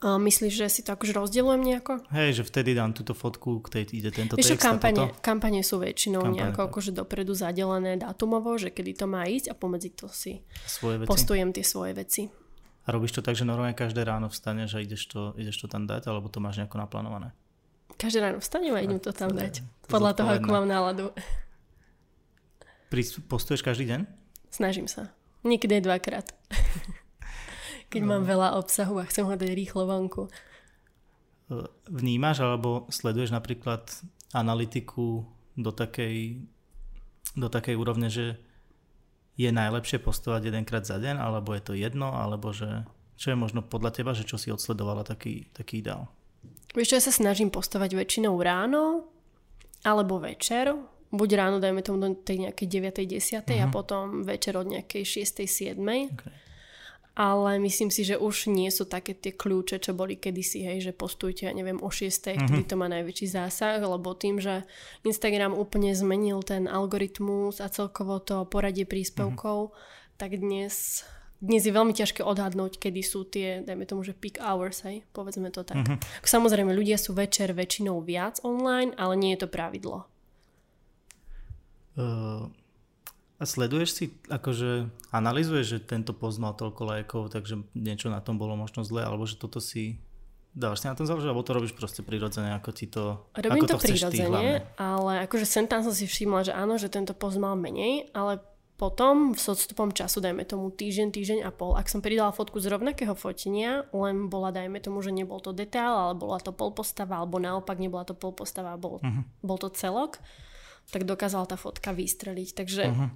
A 0.00 0.16
myslíš, 0.16 0.54
že 0.56 0.66
si 0.72 0.80
to 0.80 0.96
akože 0.96 1.12
rozdielujem 1.12 1.60
nejako? 1.60 2.00
Hej, 2.08 2.40
že 2.40 2.48
vtedy 2.48 2.72
dám 2.72 2.96
túto 2.96 3.12
fotku, 3.12 3.60
k 3.60 3.68
tej 3.68 4.00
ide 4.00 4.08
tento 4.08 4.32
Vieš, 4.32 4.56
text 4.56 4.64
kampane, 4.64 4.96
toto? 4.96 5.20
kampane 5.20 5.60
sú 5.60 5.76
väčšinou 5.76 6.24
Kampane, 6.24 6.36
nejako 6.40 6.60
tak. 6.64 6.68
akože 6.72 6.90
dopredu 6.96 7.32
zadelené 7.36 8.00
dátumovo, 8.00 8.56
že 8.56 8.72
kedy 8.72 8.96
to 8.96 9.04
má 9.04 9.28
ísť 9.28 9.52
a 9.52 9.54
pomedzi 9.54 9.92
to 9.92 10.08
si 10.08 10.40
Svoje 10.64 11.04
veci. 11.04 11.08
postujem 11.12 11.52
tie 11.52 11.60
svoje 11.60 11.92
veci. 11.92 12.32
A 12.80 12.96
robíš 12.96 13.12
to 13.12 13.20
tak, 13.20 13.36
že 13.36 13.44
normálne 13.44 13.76
každé 13.76 14.00
ráno 14.00 14.32
vstaneš 14.32 14.72
a 14.72 14.80
ideš 14.80 15.04
to, 15.04 15.36
ideš 15.36 15.60
to 15.60 15.66
tam 15.68 15.84
dať, 15.84 16.08
alebo 16.08 16.32
to 16.32 16.40
máš 16.40 16.56
nejako 16.56 16.80
naplánované? 16.80 17.36
Každé 18.00 18.24
ráno 18.24 18.40
vstanem 18.40 18.72
a 18.72 18.80
idem 18.80 18.96
to 18.96 19.12
tam 19.12 19.36
dať. 19.36 19.60
to 19.60 19.88
Podľa 19.92 20.16
toho, 20.16 20.30
ako 20.32 20.48
mám 20.48 20.64
náladu. 20.64 21.12
Postuješ 23.28 23.60
každý 23.60 23.84
deň? 23.84 24.00
Snažím 24.48 24.88
sa. 24.88 25.12
Niekedy 25.44 25.84
dvakrát. 25.84 26.24
Keď 27.90 28.02
mám 28.02 28.22
No. 28.22 28.28
veľa 28.28 28.48
obsahu 28.54 28.96
a 28.96 29.04
chcem 29.04 29.22
ho 29.22 29.34
dať 29.34 29.50
rýchlo 29.50 29.82
vonku. 29.84 30.22
E, 30.24 30.30
Vnímaš 31.86 32.40
alebo 32.40 32.86
sleduješ 32.88 33.30
napríklad 33.30 33.82
analytiku 34.32 35.26
do 35.54 35.70
takej, 35.70 36.38
do 37.34 37.48
takej 37.48 37.74
úrovne, 37.74 38.06
že 38.06 38.38
je 39.34 39.48
najlepšie 39.48 39.98
postovať 39.98 40.46
jedenkrát 40.46 40.82
za 40.82 40.96
deň, 40.96 41.16
alebo 41.16 41.50
je 41.50 41.62
to 41.62 41.74
jedno, 41.74 42.12
alebo 42.12 42.50
že 42.50 42.86
čo 43.16 43.30
je 43.30 43.36
možno 43.36 43.60
podľa 43.60 43.90
teba, 43.92 44.12
že 44.12 44.22
čo 44.22 44.36
si 44.36 44.48
odsledovala 44.48 45.02
taký, 45.02 45.50
taký 45.50 45.80
ideál? 45.80 46.08
Vieš 46.70 46.86
čo, 46.86 46.96
ja 46.96 47.02
sa 47.02 47.12
snažím 47.12 47.48
postovať 47.48 47.92
väčšinou 47.94 48.38
ráno 48.38 49.10
alebo 49.82 50.16
večer. 50.16 50.70
Buď 51.10 51.30
ráno, 51.34 51.56
dajme 51.58 51.82
tomu 51.82 51.98
do 51.98 52.14
tej 52.14 52.46
nejakej 52.46 52.66
9. 52.70 53.02
10. 53.02 53.58
a 53.58 53.66
Mhm. 53.66 53.72
potom 53.72 54.02
večer 54.22 54.54
od 54.54 54.68
nejakej 54.68 55.02
6. 55.02 55.42
7. 55.42 56.06
Okay. 56.14 56.30
Ale 57.18 57.58
myslím 57.58 57.90
si, 57.90 58.06
že 58.06 58.14
už 58.14 58.46
nie 58.48 58.70
sú 58.70 58.86
také 58.86 59.18
tie 59.18 59.34
kľúče, 59.34 59.82
čo 59.82 59.92
boli 59.92 60.14
kedysi, 60.14 60.62
hej, 60.62 60.78
že 60.90 60.92
postujte, 60.94 61.50
ja 61.50 61.52
neviem, 61.52 61.82
o 61.82 61.90
6. 61.90 62.38
Mhm. 62.38 62.46
vtedy 62.46 62.64
to 62.64 62.78
má 62.78 62.86
najväčší 62.86 63.26
zásah, 63.26 63.82
lebo 63.82 64.14
tým, 64.14 64.38
že 64.38 64.62
Instagram 65.02 65.52
úplne 65.52 65.90
zmenil 65.92 66.40
ten 66.46 66.70
algoritmus 66.70 67.58
a 67.58 67.66
celkovo 67.66 68.22
to 68.22 68.46
poradie 68.46 68.86
príspevkov, 68.86 69.74
tak 70.16 70.38
dnes, 70.38 71.02
dnes 71.42 71.66
je 71.66 71.72
veľmi 71.74 71.96
ťažké 71.96 72.22
odhadnúť, 72.22 72.78
kedy 72.78 73.00
sú 73.02 73.26
tie, 73.26 73.64
dajme 73.66 73.90
tomu, 73.90 74.06
že 74.06 74.14
peak 74.14 74.38
hours, 74.38 74.86
hej, 74.86 75.02
povedzme 75.10 75.50
to 75.50 75.66
tak. 75.66 75.82
Samozrejme, 76.22 76.70
ľudia 76.70 76.94
sú 76.94 77.16
večer 77.16 77.50
väčšinou 77.50 77.98
viac 78.06 78.38
online, 78.46 78.94
ale 78.94 79.18
nie 79.18 79.34
je 79.34 79.44
to 79.44 79.48
pravidlo. 79.50 80.06
Uh, 81.98 82.46
a 83.40 83.48
sleduješ 83.48 83.90
si, 83.96 84.04
akože 84.28 84.92
analizuješ, 85.16 85.66
že 85.66 85.78
tento 85.80 86.12
post 86.12 86.36
mal 86.36 86.52
toľko 86.52 86.82
lajkov, 86.84 87.22
takže 87.32 87.64
niečo 87.72 88.12
na 88.12 88.20
tom 88.20 88.36
bolo 88.36 88.52
možno 88.52 88.84
zle, 88.84 89.00
alebo 89.00 89.24
že 89.24 89.40
toto 89.40 89.64
si 89.64 89.96
dávaš 90.52 90.84
si 90.84 90.86
na 90.90 90.98
tom 90.98 91.08
záležať, 91.08 91.30
alebo 91.32 91.46
to 91.46 91.56
robíš 91.56 91.72
proste 91.72 92.04
prirodzene, 92.04 92.52
ako 92.58 92.70
ti 92.74 92.90
to, 92.90 93.24
Robím 93.32 93.64
ako 93.64 93.66
to, 93.66 93.74
to 93.78 93.84
prirodzene, 93.86 94.66
ale 94.76 95.12
akože 95.24 95.46
sem 95.48 95.64
tam 95.64 95.80
som 95.80 95.94
si 95.94 96.04
všimla, 96.04 96.50
že 96.50 96.52
áno, 96.52 96.76
že 96.76 96.92
tento 96.92 97.16
post 97.16 97.40
mal 97.40 97.56
menej, 97.56 98.12
ale 98.12 98.44
potom 98.80 99.36
s 99.36 99.44
odstupom 99.44 99.92
času, 99.92 100.24
dajme 100.24 100.44
tomu 100.48 100.72
týždeň, 100.72 101.08
týždeň 101.12 101.38
a 101.44 101.52
pol, 101.52 101.76
ak 101.76 101.88
som 101.92 102.00
pridala 102.00 102.32
fotku 102.32 102.60
z 102.64 102.72
rovnakého 102.72 103.12
fotenia, 103.12 103.84
len 103.92 104.32
bola, 104.32 104.52
dajme 104.52 104.80
tomu, 104.80 105.04
že 105.04 105.12
nebol 105.12 105.36
to 105.40 105.52
detail, 105.52 105.92
ale 105.96 106.12
bola 106.16 106.40
to 106.40 106.48
polpostava, 106.48 107.20
alebo 107.20 107.36
naopak 107.36 107.76
nebola 107.76 108.08
to 108.08 108.16
polpostava, 108.16 108.80
bol, 108.80 109.00
uh-huh. 109.04 109.22
bol 109.44 109.60
to 109.60 109.68
celok, 109.68 110.16
tak 110.90 111.06
dokázala 111.06 111.46
tá 111.46 111.54
fotka 111.54 111.94
vystreliť. 111.94 112.48
Takže 112.52 112.82
uh-huh. 112.90 113.08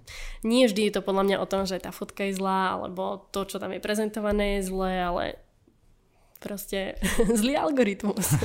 nie 0.46 0.64
vždy 0.64 0.88
je 0.88 0.92
to 0.94 1.02
podľa 1.02 1.24
mňa 1.26 1.36
o 1.42 1.50
tom, 1.50 1.66
že 1.66 1.82
tá 1.82 1.90
fotka 1.90 2.24
je 2.26 2.38
zlá, 2.38 2.78
alebo 2.78 3.26
to, 3.34 3.44
čo 3.44 3.58
tam 3.58 3.74
je 3.74 3.82
prezentované 3.82 4.58
je 4.58 4.70
zlé, 4.70 4.92
ale 5.02 5.24
proste 6.38 6.94
zlý 7.40 7.58
algoritmus. 7.58 8.38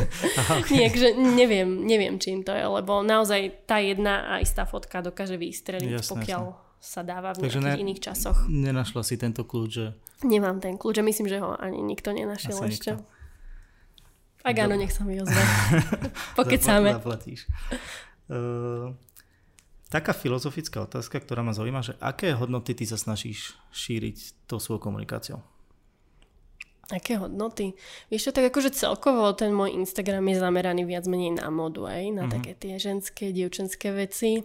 Nie, 0.74 0.90
že 0.90 1.14
neviem, 1.14 1.86
neviem, 1.86 2.18
čím 2.18 2.42
to 2.42 2.56
je, 2.56 2.64
lebo 2.64 3.06
naozaj 3.06 3.70
tá 3.70 3.78
jedna 3.78 4.36
a 4.36 4.44
istá 4.44 4.64
fotka 4.64 5.06
dokáže 5.06 5.38
vystreliť, 5.38 6.02
Jasné, 6.02 6.12
pokiaľ 6.12 6.44
sa 6.80 7.04
dáva 7.04 7.36
v 7.36 7.44
Takže 7.44 7.60
nejakých 7.60 7.76
ne- 7.76 7.84
iných 7.84 8.02
časoch. 8.02 8.38
Nenašla 8.48 9.04
si 9.04 9.20
tento 9.20 9.44
kľúč, 9.44 9.70
že 9.70 9.88
Nemám 10.20 10.60
ten 10.60 10.76
kľúč 10.76 11.00
a 11.00 11.04
myslím, 11.04 11.32
že 11.32 11.40
ho 11.40 11.56
ani 11.56 11.80
nikto 11.80 12.12
nenašiel 12.12 12.60
Asi 12.60 12.76
ešte. 12.76 12.92
nikto. 12.92 13.08
Ak 14.44 14.56
áno, 14.56 14.76
nech 14.76 14.92
sa 14.92 15.04
mi 15.04 15.20
ozve. 15.20 15.40
Pokecáme. 16.40 16.96
zaplatíš. 16.96 17.48
Uh, 18.32 18.96
taká 19.90 20.14
filozofická 20.14 20.86
otázka, 20.86 21.18
ktorá 21.20 21.42
ma 21.42 21.52
zaujíma, 21.52 21.82
že 21.82 21.94
aké 22.00 22.38
hodnoty 22.38 22.78
ty 22.78 22.86
sa 22.86 22.96
snažíš 22.96 23.58
šíriť 23.74 24.46
tou 24.46 24.62
svojou 24.62 24.80
komunikáciou? 24.80 25.42
Aké 26.90 27.22
hodnoty? 27.22 27.78
Vieš 28.10 28.30
čo, 28.30 28.32
tak 28.34 28.50
akože 28.50 28.74
celkovo 28.74 29.30
ten 29.38 29.54
môj 29.54 29.78
Instagram 29.78 30.26
je 30.26 30.42
zameraný 30.42 30.90
viac 30.90 31.06
menej 31.06 31.38
na 31.38 31.54
modu, 31.54 31.86
aj 31.86 32.06
na 32.10 32.26
Mhm. 32.26 32.32
také 32.34 32.52
tie 32.58 32.82
ženské, 32.82 33.30
dievčenské 33.30 33.94
veci. 33.94 34.42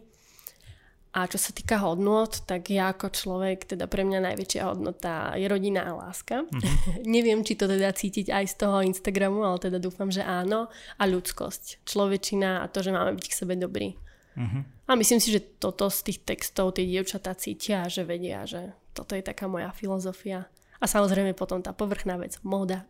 A 1.14 1.30
čo 1.30 1.38
sa 1.38 1.54
týka 1.54 1.78
hodnot, 1.78 2.42
tak 2.42 2.74
ja 2.74 2.90
ako 2.90 3.06
človek, 3.14 3.70
teda 3.70 3.86
pre 3.86 4.02
mňa 4.02 4.34
najväčšia 4.34 4.66
hodnota 4.66 5.38
je 5.38 5.46
rodina 5.46 5.86
a 5.88 5.94
láska. 5.94 6.42
Mhm. 6.42 6.52
Neviem, 7.16 7.40
či 7.46 7.56
to 7.56 7.64
teda 7.64 7.94
cítiť 7.94 8.28
aj 8.28 8.44
z 8.50 8.54
toho 8.60 8.82
Instagramu, 8.84 9.40
ale 9.46 9.56
teda 9.62 9.78
dúfam, 9.80 10.12
že 10.12 10.20
áno. 10.20 10.68
A 11.00 11.02
ľudskosť, 11.08 11.86
človečina 11.86 12.60
a 12.60 12.68
to, 12.68 12.84
že 12.84 12.92
máme 12.92 13.16
byť 13.16 13.26
k 13.30 13.38
sebe 13.40 13.54
dobrí. 13.56 13.96
Uh-huh. 14.34 14.62
A 14.90 14.98
myslím 14.98 15.22
si, 15.22 15.30
že 15.30 15.40
toto 15.40 15.86
z 15.88 16.10
tých 16.10 16.18
textov 16.26 16.74
tie 16.74 16.84
dievčatá 16.84 17.32
cítia, 17.38 17.86
že 17.86 18.02
vedia, 18.02 18.44
že 18.44 18.74
toto 18.92 19.14
je 19.14 19.22
taká 19.22 19.46
moja 19.46 19.70
filozofia. 19.70 20.46
A 20.82 20.84
samozrejme 20.84 21.32
potom 21.32 21.62
tá 21.62 21.72
povrchná 21.72 22.18
vec, 22.20 22.36
móda. 22.44 22.84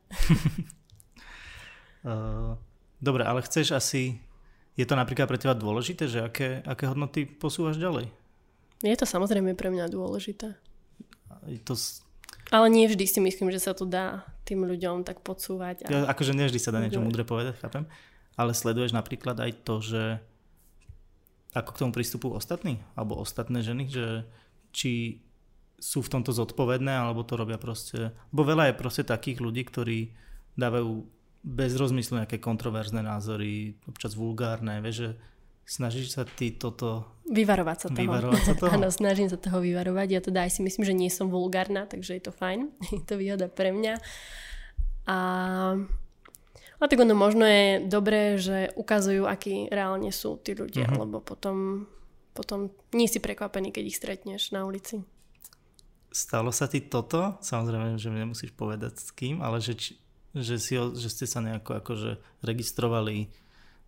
Uh, 2.02 2.58
dobre, 3.06 3.22
ale 3.22 3.44
chceš 3.44 3.76
asi... 3.76 4.18
Je 4.74 4.82
to 4.82 4.98
napríklad 4.98 5.30
pre 5.30 5.38
teba 5.38 5.54
dôležité, 5.54 6.10
že 6.10 6.18
aké, 6.18 6.58
aké 6.66 6.90
hodnoty 6.90 7.30
posúvaš 7.30 7.78
ďalej? 7.78 8.10
Je 8.82 8.96
to 8.98 9.06
samozrejme 9.06 9.54
pre 9.54 9.70
mňa 9.70 9.86
dôležité. 9.86 10.58
Je 11.46 11.62
to, 11.62 11.78
Ale 12.50 12.66
nie 12.66 12.90
vždy 12.90 13.06
si 13.06 13.22
myslím, 13.22 13.54
že 13.54 13.62
sa 13.62 13.70
to 13.70 13.86
dá 13.86 14.26
tým 14.42 14.66
ľuďom 14.66 15.06
tak 15.06 15.22
podsúvať. 15.22 15.86
A... 15.86 15.94
ja, 15.94 15.98
akože 16.10 16.34
nevždy 16.34 16.58
sa 16.58 16.74
dá 16.74 16.82
niečo 16.82 16.98
Dobre. 16.98 17.06
múdre 17.06 17.22
povedať, 17.22 17.54
chápem, 17.62 17.86
ale 18.34 18.50
sleduješ 18.50 18.90
napríklad 18.90 19.38
aj 19.38 19.50
to, 19.62 19.78
že 19.78 20.02
ako 21.54 21.70
k 21.72 21.80
tomu 21.86 21.92
pristupujú 21.94 22.34
ostatní, 22.34 22.82
alebo 22.98 23.16
ostatné 23.16 23.62
ženy, 23.62 23.86
že 23.86 24.26
či 24.74 25.22
sú 25.78 26.02
v 26.02 26.12
tomto 26.18 26.34
zodpovedné, 26.34 26.90
alebo 26.90 27.22
to 27.22 27.38
robia 27.38 27.58
proste... 27.58 28.10
Bo 28.34 28.42
veľa 28.42 28.72
je 28.72 28.80
proste 28.80 29.02
takých 29.06 29.38
ľudí, 29.38 29.62
ktorí 29.62 30.10
dávajú 30.58 31.06
bez 31.44 31.76
rozmyslu 31.76 32.24
nejaké 32.24 32.40
kontroverzné 32.40 33.04
názory, 33.04 33.76
občas 33.84 34.16
vulgárne, 34.16 34.80
vieš, 34.80 34.96
že 34.96 35.10
snažíš 35.64 36.16
sa 36.16 36.24
ty 36.24 36.52
toto 36.56 37.08
Vyvarovať 37.24 37.78
sa 37.80 37.88
toho. 37.88 38.00
vyvarovať 38.04 38.42
sa 38.44 38.54
toho? 38.56 38.72
Áno, 38.76 38.88
snažím 38.92 39.28
sa 39.32 39.40
toho 39.40 39.64
vyvarovať. 39.64 40.08
Ja 40.12 40.20
teda 40.20 40.44
aj 40.44 40.56
si 40.56 40.60
myslím, 40.60 40.84
že 40.84 40.92
nie 40.92 41.08
som 41.08 41.32
vulgárna, 41.32 41.88
takže 41.88 42.20
je 42.20 42.22
to 42.28 42.32
fajn. 42.36 42.68
Je 42.96 43.00
to 43.04 43.16
výhoda 43.16 43.48
pre 43.48 43.72
mňa. 43.72 43.96
A, 45.08 45.18
a 46.84 46.90
tak 46.90 46.98
ono 46.98 47.12
možno 47.12 47.42
je 47.42 47.64
dobré, 47.82 48.36
že 48.36 48.68
ukazujú, 48.72 49.24
akí 49.24 49.66
reálne 49.68 50.10
sú 50.10 50.36
tí 50.36 50.52
ľudia, 50.52 50.84
Mhm. 50.86 50.96
lebo 50.98 51.16
potom, 51.18 51.88
potom 52.30 52.58
nie 52.90 53.06
si 53.06 53.18
prekvapený, 53.18 53.70
keď 53.70 53.84
ich 53.84 53.96
stretneš 53.96 54.50
na 54.50 54.62
ulici. 54.62 55.00
Stalo 56.10 56.50
sa 56.50 56.66
ti 56.66 56.80
toto? 56.80 57.40
Samozrejme, 57.40 57.96
že 57.96 58.06
mi 58.06 58.20
nemusíš 58.20 58.52
povedať 58.52 58.94
s 58.96 59.10
kým, 59.10 59.40
ale 59.40 59.58
že, 59.58 59.74
že, 60.30 60.56
si, 60.56 60.74
že 60.76 61.08
ste 61.08 61.24
sa 61.24 61.40
nejako 61.40 61.74
akože 61.76 62.10
registrovali 62.40 63.32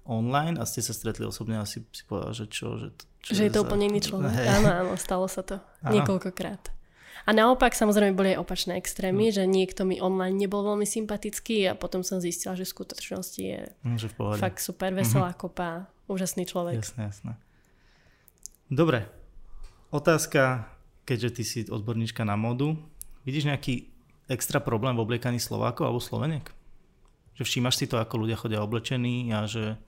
online 0.04 0.56
a 0.56 0.64
ste 0.64 0.80
sa 0.80 0.90
stretli 0.90 1.22
osobne 1.22 1.56
a 1.56 1.64
si, 1.64 1.82
si 1.88 2.02
povedal, 2.02 2.32
že 2.32 2.46
čo, 2.46 2.76
že, 2.76 2.90
čo 3.20 3.30
Že 3.32 3.42
je 3.42 3.52
to 3.52 3.60
za- 3.60 3.64
úplne 3.64 3.84
iný 3.86 4.00
človek. 4.00 4.30
Hej. 4.32 4.46
Áno, 4.54 4.68
áno, 4.72 4.92
stalo 4.96 5.26
sa 5.26 5.42
to 5.42 5.58
Áno. 5.80 5.92
niekoľkokrát. 5.92 6.74
A 7.24 7.30
naopak 7.32 7.72
samozrejme 7.72 8.12
boli 8.12 8.36
aj 8.36 8.42
opačné 8.44 8.76
extrémy, 8.76 9.32
že 9.32 9.48
niekto 9.48 9.88
mi 9.88 9.96
online 9.96 10.36
nebol 10.36 10.60
veľmi 10.60 10.84
sympatický 10.84 11.70
a 11.70 11.72
potom 11.72 12.04
som 12.04 12.20
zistila, 12.20 12.52
že 12.52 12.68
v 12.68 12.74
skutočnosti 12.76 13.40
je 13.40 13.60
Hm, 13.86 13.96
že 13.96 14.12
v 14.12 14.14
pohode. 14.20 14.42
fakt 14.42 14.60
super, 14.60 14.92
veselá 14.92 15.32
kopa, 15.32 15.88
úžasný 16.06 16.44
človek. 16.44 16.84
Jasné, 16.84 17.02
jasné. 17.08 17.32
Dobre. 18.68 19.08
Otázka, 19.94 20.68
keďže 21.06 21.30
ty 21.32 21.42
si 21.46 21.58
odborníčka 21.70 22.26
na 22.26 22.34
modu. 22.34 22.74
Vidíš 23.22 23.48
nejaký 23.48 23.88
extra 24.26 24.58
problém 24.58 24.98
v 24.98 25.02
obliekaní 25.06 25.38
Slovákov 25.38 25.86
alebo 25.86 26.02
Sloveniek? 26.02 26.50
Že 27.38 27.42
všímaš 27.46 27.78
si 27.78 27.86
to, 27.86 28.02
ako 28.02 28.26
ľudia 28.26 28.36
chodia 28.36 28.60
oblečení 28.60 29.32
a 29.32 29.46
že... 29.48 29.78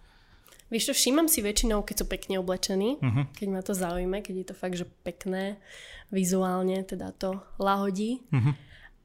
Vieš 0.69 0.93
čo, 0.93 0.95
všímam 0.95 1.33
si 1.33 1.41
väčšinou, 1.41 1.81
keď 1.81 2.05
sú 2.05 2.07
pekne 2.07 2.37
oblečení, 2.37 3.01
Uh-huh. 3.01 3.25
keď 3.33 3.47
ma 3.49 3.61
to 3.65 3.73
zaujíme, 3.73 4.21
keď 4.21 4.35
je 4.37 4.47
to 4.53 4.55
fakt, 4.55 4.77
že 4.77 4.85
pekné, 5.03 5.57
vizuálne, 6.13 6.85
teda 6.85 7.13
to 7.17 7.41
lahodí. 7.57 8.21
Uh-huh. 8.29 8.53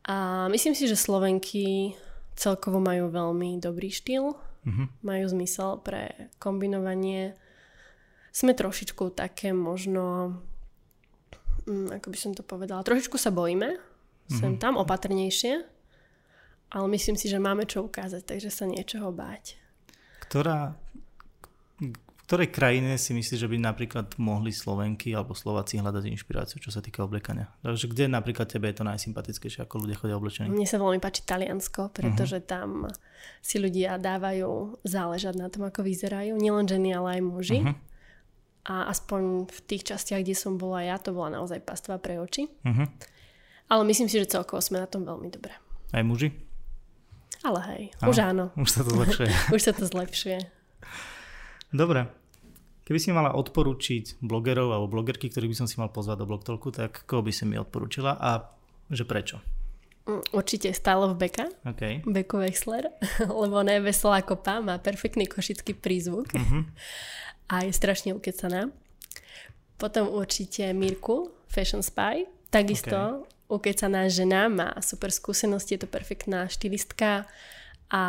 A 0.03 0.15
myslím 0.51 0.75
si, 0.75 0.87
že 0.87 0.99
Slovenky 0.99 1.95
celkovo 2.35 2.83
majú 2.83 3.07
veľmi 3.07 3.63
dobrý 3.63 3.87
štýl, 3.87 4.35
Mhm. 4.63 5.03
majú 5.03 5.25
zmysel 5.27 5.79
pre 5.79 6.31
kombinovanie. 6.39 7.35
Sme 8.31 8.55
trošičku 8.55 9.11
také 9.11 9.51
možno, 9.51 10.35
mm, 11.67 11.99
ako 11.99 12.07
by 12.11 12.17
som 12.17 12.31
to 12.31 12.43
povedala, 12.43 12.83
trošičku 12.83 13.19
sa 13.19 13.31
bojíme, 13.31 13.75
sem 14.31 14.55
tam 14.57 14.79
opatrnejšie, 14.79 15.53
ale 16.73 16.85
myslím 16.95 17.19
si, 17.19 17.27
že 17.27 17.37
máme 17.37 17.67
čo 17.67 17.83
ukázať, 17.85 18.23
takže 18.23 18.49
sa 18.49 18.65
niečoho 18.65 19.11
báť. 19.11 19.59
Ktorá, 20.23 20.79
v 22.33 22.49
ktorej 22.49 22.49
krajine 22.49 22.97
si 22.97 23.13
myslíš, 23.13 23.45
že 23.45 23.45
by 23.45 23.61
napríklad 23.61 24.17
mohli 24.17 24.49
Slovenky 24.49 25.13
alebo 25.13 25.37
Slováci 25.37 25.77
hľadať 25.77 26.09
inšpiráciu, 26.09 26.57
čo 26.57 26.73
sa 26.73 26.81
týka 26.81 27.05
oblekania? 27.05 27.53
Takže 27.61 27.85
kde 27.93 28.09
napríklad 28.09 28.49
tebe 28.49 28.73
je 28.73 28.81
to 28.81 28.89
najsympatickejšie, 28.89 29.61
ako 29.61 29.85
ľudia 29.85 30.01
chodia 30.01 30.17
oblečení? 30.17 30.49
Mne 30.49 30.65
sa 30.65 30.81
veľmi 30.81 30.97
páči 30.97 31.21
Taliansko, 31.29 31.93
pretože 31.93 32.41
tam 32.41 32.89
si 33.37 33.61
ľudia 33.61 34.01
dávajú 34.01 34.81
záležať 34.81 35.37
na 35.37 35.53
tom, 35.53 35.69
ako 35.69 35.85
vyzerajú. 35.85 36.33
Nielen 36.33 36.65
ženy, 36.65 36.97
ale 36.97 37.21
aj 37.21 37.21
muži. 37.21 37.59
Mhm. 37.61 37.73
A 38.65 38.89
aspoň 38.89 39.53
v 39.53 39.59
tých 39.69 39.93
častiach, 39.93 40.25
kde 40.25 40.33
som 40.33 40.57
bola 40.57 40.81
ja, 40.81 40.97
to 40.97 41.13
bola 41.13 41.37
naozaj 41.37 41.61
pastva 41.61 42.01
pre 42.01 42.17
oči. 42.17 42.49
Mhm. 42.65 43.13
Ale 43.69 43.85
myslím 43.85 44.09
si, 44.09 44.17
že 44.17 44.25
celkovo 44.25 44.57
sme 44.57 44.81
na 44.81 44.89
tom 44.89 45.05
veľmi 45.05 45.29
dobre. 45.29 45.53
Aj 45.93 46.01
muži? 46.01 46.33
Ale 47.45 47.61
hej, 47.69 47.83
Áno. 48.01 48.09
už 48.09 48.17
áno. 48.25 48.45
Už 48.57 48.69
sa 48.73 48.81
to 48.81 48.89
zlepšuje. 48.89 49.29
Už 49.53 49.61
sa 49.61 49.73
to 49.77 49.85
zlepšuje. 49.85 50.39
Dobre. 51.69 52.22
Keby 52.83 52.99
si 52.99 53.15
mala 53.15 53.31
odporučiť 53.31 54.19
blogerov 54.19 54.75
alebo 54.75 54.91
blogerky, 54.91 55.31
ktorých 55.31 55.55
by 55.55 55.59
som 55.63 55.67
si 55.71 55.79
mal 55.79 55.87
pozvať 55.87 56.19
do 56.19 56.27
Blogtalku, 56.27 56.67
tak 56.67 57.07
koho 57.07 57.23
by 57.23 57.31
si 57.31 57.47
mi 57.47 57.55
odporúčila 57.55 58.19
a 58.19 58.51
že 58.91 59.07
prečo? 59.07 59.39
Mm, 60.03 60.19
Určite 60.35 60.75
stále 60.75 61.07
v 61.07 61.15
Beka, 61.15 61.47
OK. 61.63 62.03
Beku 62.03 62.43
Wexler, 62.43 62.91
lebo 63.41 63.55
ona 63.55 63.79
je 63.79 63.87
veselá 63.87 64.19
kopa, 64.19 64.59
má 64.59 64.75
perfektný 64.83 65.31
košický 65.31 65.79
prízvuk 65.79 66.27
Mhm. 66.35 66.59
a 67.51 67.63
je 67.63 67.71
strašne 67.71 68.11
ukecaná. 68.11 68.67
Potom 69.79 70.11
určite 70.11 70.67
Mirku, 70.75 71.31
Fashion 71.47 71.83
Spy, 71.83 72.27
takisto 72.51 73.27
ukecaná 73.47 74.07
žena, 74.07 74.51
má 74.51 74.69
super 74.79 75.11
skúsenosti, 75.11 75.75
je 75.75 75.83
to 75.83 75.89
perfektná 75.91 76.47
štilistka 76.47 77.27
a 77.87 78.03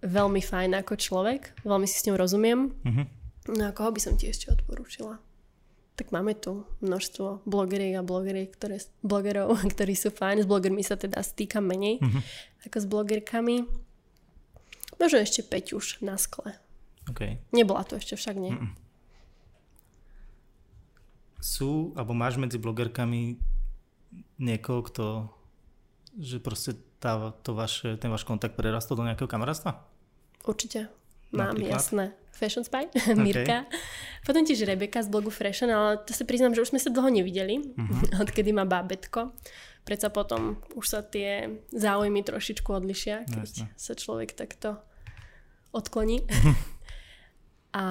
veľmi 0.00 0.40
fajn 0.40 0.80
ako 0.80 0.94
človek, 0.96 1.62
veľmi 1.62 1.86
si 1.86 1.98
s 2.02 2.06
ňou 2.10 2.18
rozumiem. 2.18 2.74
Mhm. 2.82 3.19
No 3.50 3.62
a 3.64 3.72
koho 3.72 3.90
by 3.90 3.98
som 3.98 4.14
ti 4.14 4.26
ešte 4.26 4.48
odporúčila? 4.48 5.18
Tak 5.94 6.10
máme 6.10 6.32
tu 6.32 6.64
množstvo 6.80 7.44
blogeriek 7.44 7.98
a 7.98 8.02
blogeriek, 8.02 8.48
ktoré, 8.50 8.78
blogerov, 9.00 9.52
ktorí 9.74 9.92
sú 9.92 10.08
fajn. 10.08 10.42
S 10.42 10.48
blogermi 10.48 10.80
sa 10.80 10.94
teda 10.94 11.20
stýkam 11.20 11.62
menej 11.62 11.98
Mhm. 11.98 12.20
ako 12.64 12.76
s 12.76 12.86
blogerkami. 12.86 13.56
Možno 14.96 15.18
ešte 15.18 15.42
Peťuš 15.42 16.00
na 16.00 16.14
skle. 16.14 16.56
OK. 17.06 17.40
Nebola 17.50 17.82
to 17.82 17.96
ešte 17.96 18.14
však 18.14 18.36
nie. 18.36 18.52
Mhm. 18.52 18.68
Sú, 21.38 21.96
alebo 21.96 22.12
máš 22.12 22.36
medzi 22.36 22.56
blogerkami 22.56 23.40
niekoho, 24.36 24.84
kto 24.84 25.04
že 26.12 26.36
proste 26.36 26.74
tá, 26.98 27.32
to 27.40 27.54
vaše, 27.54 27.96
ten 27.96 28.10
váš 28.10 28.26
kontakt 28.26 28.58
prerastol 28.58 28.98
do 28.98 29.06
nejakého 29.06 29.24
kamarátstva? 29.24 29.78
Určite. 30.42 30.90
Mám, 31.30 31.54
Napríklad? 31.54 31.72
jasné. 31.72 32.04
Fashion 32.30 32.64
Spy, 32.64 32.88
Mirka. 33.16 33.68
Potom 34.22 34.42
tiež 34.42 34.64
Rebeka 34.64 34.98
z 34.98 35.08
blogu 35.08 35.28
Fashion, 35.28 35.68
ale 35.68 36.00
to 36.00 36.10
sa 36.10 36.24
priznám, 36.24 36.52
že 36.52 36.60
už 36.60 36.70
sme 36.70 36.80
sa 36.80 36.88
dlho 36.88 37.08
nevideli, 37.08 37.60
Mhm. 37.76 38.16
odkedy 38.22 38.50
má 38.50 38.64
bábetko. 38.64 39.30
Predsa 39.80 40.08
potom 40.08 40.56
už 40.72 40.86
sa 40.86 41.00
tie 41.00 41.48
záujmy 41.70 42.20
trošičku 42.20 42.68
odlišia, 42.70 43.24
keď 43.26 43.48
Jasné. 43.48 43.66
sa 43.74 43.92
človek 43.94 44.32
takto 44.32 44.76
odkloní. 45.70 46.20
a, 47.72 47.84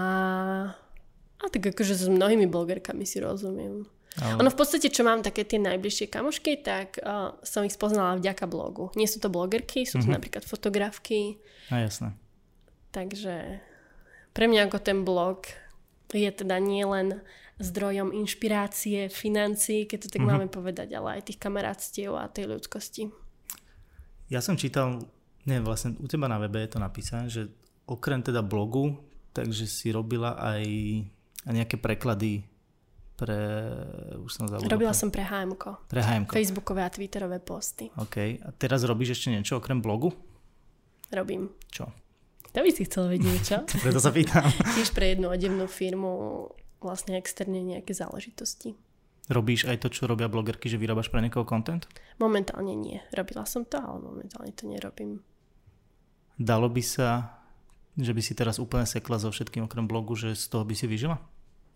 a 1.36 1.46
tak 1.48 1.64
akože 1.66 1.94
s 1.96 2.06
mnohými 2.06 2.46
blogerkami 2.46 3.04
si 3.04 3.18
rozumiem. 3.18 3.88
Ale... 4.18 4.38
Ono 4.38 4.50
v 4.50 4.58
podstate, 4.58 4.88
čo 4.88 5.02
mám 5.02 5.22
také 5.22 5.46
tie 5.46 5.58
najbližšie 5.58 6.10
kamošky, 6.10 6.60
tak 6.60 6.98
uh, 6.98 7.38
som 7.42 7.64
ich 7.64 7.72
spoznala 7.72 8.18
vďaka 8.18 8.46
blogu. 8.46 8.90
Nie 8.94 9.06
sú 9.06 9.18
to 9.18 9.30
blogerky, 9.30 9.86
sú 9.86 9.98
to 9.98 10.10
Mhm. 10.10 10.14
napríklad 10.14 10.44
fotografky, 10.44 11.38
A 11.70 11.80
jasné. 11.80 12.12
Takže 12.92 13.60
pre 14.32 14.46
mňa 14.46 14.68
ako 14.68 14.80
ten 14.80 15.02
blog 15.02 15.46
je 16.10 16.28
teda 16.28 16.58
nielen 16.58 17.22
zdrojom 17.60 18.16
inšpirácie, 18.16 19.12
financií, 19.12 19.84
keď 19.84 19.98
to 20.00 20.10
tak 20.10 20.24
Mhm. 20.24 20.30
máme 20.32 20.48
povedať, 20.48 20.96
ale 20.96 21.20
aj 21.20 21.28
tých 21.28 21.40
kamarátstiev 21.40 22.16
a 22.16 22.32
tej 22.32 22.48
ľudskosti. 22.50 23.12
Ja 24.30 24.40
som 24.40 24.56
čítal, 24.56 25.04
nie, 25.44 25.60
vlastne 25.60 25.98
u 26.00 26.08
teba 26.08 26.30
na 26.32 26.40
webe 26.40 26.62
je 26.62 26.72
to 26.72 26.80
napísané, 26.80 27.28
že 27.28 27.50
okrem 27.84 28.22
teda 28.22 28.40
blogu, 28.40 28.96
takže 29.34 29.66
si 29.66 29.90
robila 29.92 30.38
aj, 30.38 30.64
nejaké 31.50 31.76
preklady 31.76 32.46
pre, 33.18 33.36
už 34.24 34.32
som 34.32 34.48
zabudol. 34.48 34.72
Robila 34.72 34.96
som 34.96 35.12
pre 35.12 35.28
HMK. 35.28 35.92
Pre 35.92 36.00
HM. 36.00 36.24
Facebookové 36.32 36.88
a 36.88 36.90
Twitterové 36.90 37.44
posty. 37.44 37.92
OK. 38.00 38.40
A 38.40 38.50
teraz 38.56 38.88
robíš 38.88 39.20
ešte 39.20 39.36
niečo 39.36 39.60
okrem 39.60 39.84
blogu? 39.84 40.16
Robím. 41.12 41.52
Čo? 41.68 41.92
To 42.54 42.66
by 42.66 42.72
si 42.74 42.86
chcel 42.90 43.14
vedieť, 43.14 43.40
čo? 43.46 43.58
Preto 43.86 44.02
sa 44.02 44.10
pýtam. 44.10 44.50
Tiež 44.74 44.90
pre 44.94 45.14
jednu 45.14 45.30
odevnú 45.30 45.70
firmu 45.70 46.46
vlastne 46.82 47.20
externe 47.20 47.62
nejaké 47.62 47.94
záležitosti. 47.94 48.74
Robíš 49.30 49.70
aj 49.70 49.86
to, 49.86 49.94
čo 49.94 50.10
robia 50.10 50.26
blogerky, 50.26 50.66
že 50.66 50.82
vyrábaš 50.82 51.14
pre 51.14 51.22
niekoho 51.22 51.46
content? 51.46 51.86
Momentálne 52.18 52.74
nie. 52.74 52.98
Robila 53.14 53.46
som 53.46 53.62
to, 53.62 53.78
ale 53.78 54.02
momentálne 54.02 54.50
to 54.58 54.66
nerobím. 54.66 55.22
Dalo 56.42 56.66
by 56.66 56.82
sa, 56.82 57.38
že 57.94 58.10
by 58.10 58.22
si 58.26 58.34
teraz 58.34 58.58
úplne 58.58 58.90
sekla 58.90 59.22
so 59.22 59.30
všetkým 59.30 59.70
okrem 59.70 59.86
blogu, 59.86 60.18
že 60.18 60.34
z 60.34 60.50
toho 60.50 60.66
by 60.66 60.74
si 60.74 60.90
vyžila? 60.90 61.22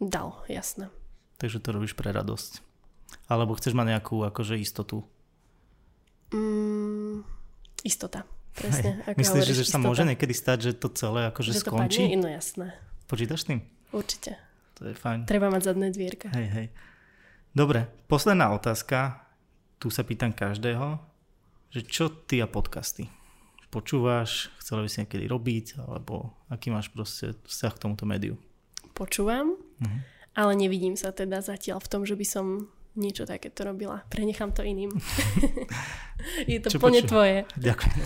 Dal, 0.01 0.41
jasné. 0.49 0.89
Takže 1.37 1.61
to 1.61 1.77
robíš 1.77 1.93
pre 1.93 2.09
radosť. 2.09 2.65
Alebo 3.29 3.53
chceš 3.53 3.77
mať 3.77 3.93
nejakú 3.93 4.25
akože 4.25 4.57
istotu? 4.57 5.05
Mm, 6.33 7.21
istota. 7.85 8.25
Presne. 8.53 9.01
Ako 9.03 9.17
Myslíš, 9.17 9.33
hovoríš, 9.43 9.55
že 9.55 9.65
sa 9.65 9.75
istota. 9.75 9.83
môže 9.83 10.03
niekedy 10.05 10.31
stať, 10.31 10.57
že 10.59 10.71
to 10.73 10.87
celé 10.89 11.27
akože 11.27 11.49
že 11.49 11.57
to 11.57 11.63
skončí? 11.63 12.03
padne? 12.05 12.17
No 12.17 12.27
jasné. 12.27 12.67
Počítaš 13.05 13.41
tým? 13.43 13.59
Určite. 13.89 14.37
To 14.75 14.85
je 14.85 14.93
fajn. 14.93 15.25
Treba 15.25 15.47
mať 15.47 15.61
zadné 15.65 15.89
dvierka. 15.89 16.29
Hej, 16.29 16.47
hej. 16.49 16.67
Dobre, 17.51 17.85
posledná 18.05 18.49
otázka. 18.49 19.21
Tu 19.77 19.87
sa 19.87 20.01
pýtam 20.01 20.31
každého, 20.31 20.97
že 21.69 21.81
čo 21.81 22.07
ty 22.07 22.39
a 22.39 22.47
podcasty? 22.47 23.09
Počúvaš, 23.67 24.53
chcela 24.57 24.79
by 24.79 24.87
si 24.87 25.01
niekedy 25.01 25.25
robiť, 25.25 25.65
alebo 25.79 26.31
aký 26.47 26.69
máš 26.69 26.87
proste 26.87 27.33
vzťah 27.41 27.73
k 27.73 27.81
tomuto 27.81 28.05
médiu? 28.05 28.37
Počúvam, 28.91 29.57
Mhm. 29.79 29.99
ale 30.35 30.51
nevidím 30.55 30.93
sa 30.93 31.09
teda 31.09 31.41
zatiaľ 31.41 31.77
v 31.79 31.89
tom, 31.89 32.01
že 32.03 32.13
by 32.13 32.23
som 32.23 32.45
niečo 32.95 33.23
takéto 33.23 33.63
robila. 33.63 34.05
Prenechám 34.05 34.49
to 34.49 34.61
iným. 34.61 34.93
Je 36.45 36.57
to 36.57 36.69
Čo 36.69 36.79
plne 36.79 36.99
poču- 36.99 37.09
tvoje. 37.09 37.37
Ďakujem. 37.55 37.97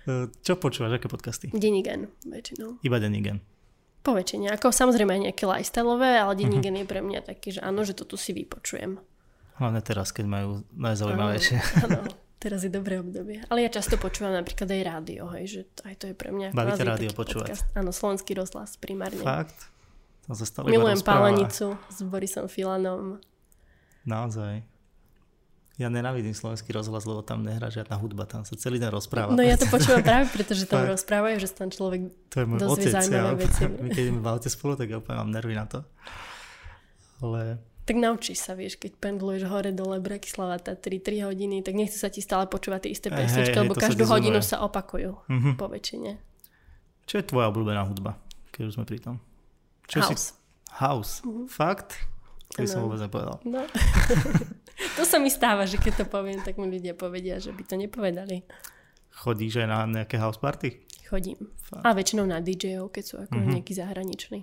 E, 0.00 0.12
čo 0.38 0.52
počúvaš, 0.54 0.92
aké 0.94 1.06
podcasty? 1.06 1.46
Denigen 1.50 2.08
väčšinou. 2.22 2.80
Iba 2.80 2.96
Denigen. 2.96 3.44
Po 4.00 4.12
väčšine. 4.12 4.48
Ako 4.50 4.70
samozrejme 4.70 5.10
aj 5.10 5.22
nejaké 5.26 5.44
lifestyleové, 5.44 6.16
ale 6.16 6.32
Mhm. 6.32 6.40
Denigen 6.40 6.74
je 6.74 6.86
pre 6.86 7.00
mňa 7.00 7.20
taký, 7.22 7.52
že 7.52 7.60
áno, 7.60 7.82
že 7.82 7.92
to 7.92 8.04
tu 8.04 8.16
si 8.16 8.32
vypočujem. 8.32 8.96
Hlavne 9.54 9.80
teraz, 9.80 10.08
keď 10.08 10.24
majú 10.24 10.48
najzaujímavejšie. 10.72 11.56
Áno, 11.84 12.06
teraz 12.38 12.62
je 12.62 12.70
dobré 12.70 12.96
obdobie. 12.96 13.42
Ale 13.44 13.60
ja 13.60 13.70
často 13.70 13.96
počúvam 13.96 14.32
napríklad 14.32 14.64
aj 14.66 14.82
rádio, 14.82 15.26
hej, 15.30 15.44
že 15.46 15.60
aj 15.82 15.94
to 15.96 16.04
je 16.06 16.14
pre 16.14 16.30
mňa 16.30 16.48
Baví 16.52 16.70
ťa 16.70 16.76
kvázi 16.78 16.86
rádio 16.86 17.10
počúvať? 17.12 17.48
podcast. 17.50 17.64
Áno, 17.74 17.90
slovenský 17.90 18.32
rozhlas 18.32 18.70
primárne. 18.76 19.18
Fakt? 19.18 19.58
To 20.24 20.32
sa 20.32 20.46
stále 20.46 20.68
iba 20.68 20.78
Milujem. 20.78 21.02
Pálenicu 21.02 21.66
s 21.84 21.98
Borisom 22.00 22.46
Filanom. 22.46 23.18
Naozaj. 24.08 24.64
Ja 25.78 25.86
nenávidím 25.86 26.34
slovenský 26.34 26.74
rozhlas, 26.74 27.06
lebo 27.06 27.22
tam 27.22 27.46
nehrá 27.46 27.70
žiadna 27.70 27.94
hudba, 28.02 28.26
tam 28.26 28.42
sa 28.42 28.58
celý 28.58 28.82
deň 28.82 28.90
rozpráva. 28.90 29.30
No 29.30 29.46
ja 29.46 29.54
to 29.54 29.70
počúvam 29.70 30.02
práve, 30.10 30.26
pretože 30.34 30.66
tam 30.66 30.90
rozprávajú, 30.90 31.38
že 31.38 31.46
sa 31.46 31.62
tam 31.62 31.70
človek 31.70 32.10
To 32.34 32.36
je 32.42 32.46
môj 32.50 32.58
otec. 32.66 32.98
Ja, 32.98 33.30
veci. 33.38 33.62
my 33.70 33.88
keď 33.94 34.02
ideme 34.10 34.18
v 34.18 34.26
aute 34.26 34.50
spolu, 34.50 34.74
tak 34.74 34.90
ja 34.90 34.98
úplne 34.98 35.22
mám 35.22 35.30
nervy 35.30 35.54
na 35.54 35.70
to. 35.70 35.86
Ale 37.22 37.62
Tak 37.86 37.94
naučíš 37.94 38.42
sa, 38.42 38.58
vieš, 38.58 38.74
keď 38.74 38.98
pendluješ 38.98 39.46
hore 39.46 39.70
dole 39.70 40.02
Bratislava 40.02 40.58
Tatry 40.58 40.98
3 40.98 41.30
hodiny, 41.30 41.62
tak 41.62 41.78
nechce 41.78 41.94
sa 41.94 42.10
ti 42.10 42.26
stále 42.26 42.50
počúvať 42.50 42.90
tie 42.90 42.90
isté 42.98 43.08
pesničky, 43.14 43.54
hej, 43.54 43.62
lebo 43.62 43.78
sa 43.78 43.86
každú 43.86 44.02
dizoluje. 44.02 44.14
hodinu 44.18 44.38
sa 44.42 44.66
opakujú 44.66 45.14
mhm. 45.30 45.50
po 45.54 45.70
väčšine. 45.70 46.18
čo 47.06 47.22
je 47.22 47.24
tvoja 47.24 47.54
obľúbená 47.54 47.86
hudba, 47.86 48.18
keď 48.50 48.66
už 48.66 48.72
sme 48.74 48.82
pri 48.82 48.98
tom? 48.98 49.22
Čo 49.86 50.02
Si... 50.02 50.10
House. 50.10 50.26
House. 50.74 51.14
Fakt? 51.46 51.96
By 52.50 52.64
som 52.64 52.80
vôbec 52.82 52.98
nepovedal. 52.98 53.36
No. 53.44 53.60
to 54.96 55.02
sa 55.02 55.16
mi 55.16 55.28
stáva, 55.28 55.62
že 55.62 55.76
keď 55.76 55.92
to 55.94 56.06
poviem, 56.06 56.40
tak 56.40 56.56
mi 56.56 56.66
ľudia 56.66 56.92
povedia, 56.92 57.36
že 57.36 57.50
by 57.50 57.62
to 57.62 57.76
nepovedali. 57.76 58.42
Chodíš 59.10 59.60
aj 59.60 59.68
na 59.68 59.78
nejaké 59.84 60.16
house 60.16 60.36
party? 60.36 60.80
Chodím. 61.04 61.36
Fakt. 61.58 61.82
A 61.82 61.92
väčšinou 61.92 62.24
na 62.24 62.38
DJ-ov, 62.38 62.88
keď 62.88 63.04
sú 63.04 63.14
ako 63.18 63.34
Mhm. 63.34 63.48
nejaký 63.50 63.72
zahraničný. 63.74 64.38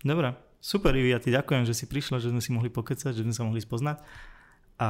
Dobre, 0.00 0.32
super 0.58 0.92
Ivi, 0.92 1.08
ja 1.08 1.18
ti 1.18 1.28
ďakujem, 1.28 1.62
že 1.62 1.72
si 1.72 1.84
prišla, 1.84 2.18
že 2.18 2.28
sme 2.28 2.40
si 2.40 2.50
mohli 2.50 2.68
pokecať, 2.68 3.12
že 3.12 3.22
sme 3.22 3.30
sa 3.30 3.42
mohli 3.42 3.58
spoznať. 3.58 4.00
A 4.78 4.88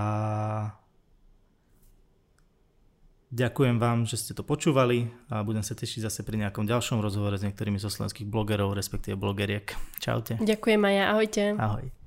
Ďakujem 3.33 3.81
vám, 3.81 4.05
že 4.05 4.21
ste 4.21 4.37
to 4.37 4.45
počúvali 4.45 5.09
a 5.33 5.41
budem 5.41 5.65
sa 5.65 5.73
tešiť 5.73 6.05
zase 6.05 6.21
pri 6.21 6.37
nejakom 6.39 6.69
ďalšom 6.69 7.01
rozhovore 7.01 7.33
s 7.33 7.41
niektorými 7.41 7.81
zo 7.81 7.89
slovenských 7.89 8.29
blogerov, 8.29 8.77
respektíve 8.77 9.17
blogeriek. 9.17 9.73
Čaute. 9.97 10.37
Ďakujem 10.37 10.77
aj 10.79 10.93
ja, 10.93 11.05
ahojte. 11.09 11.43
Ahoj. 11.57 12.02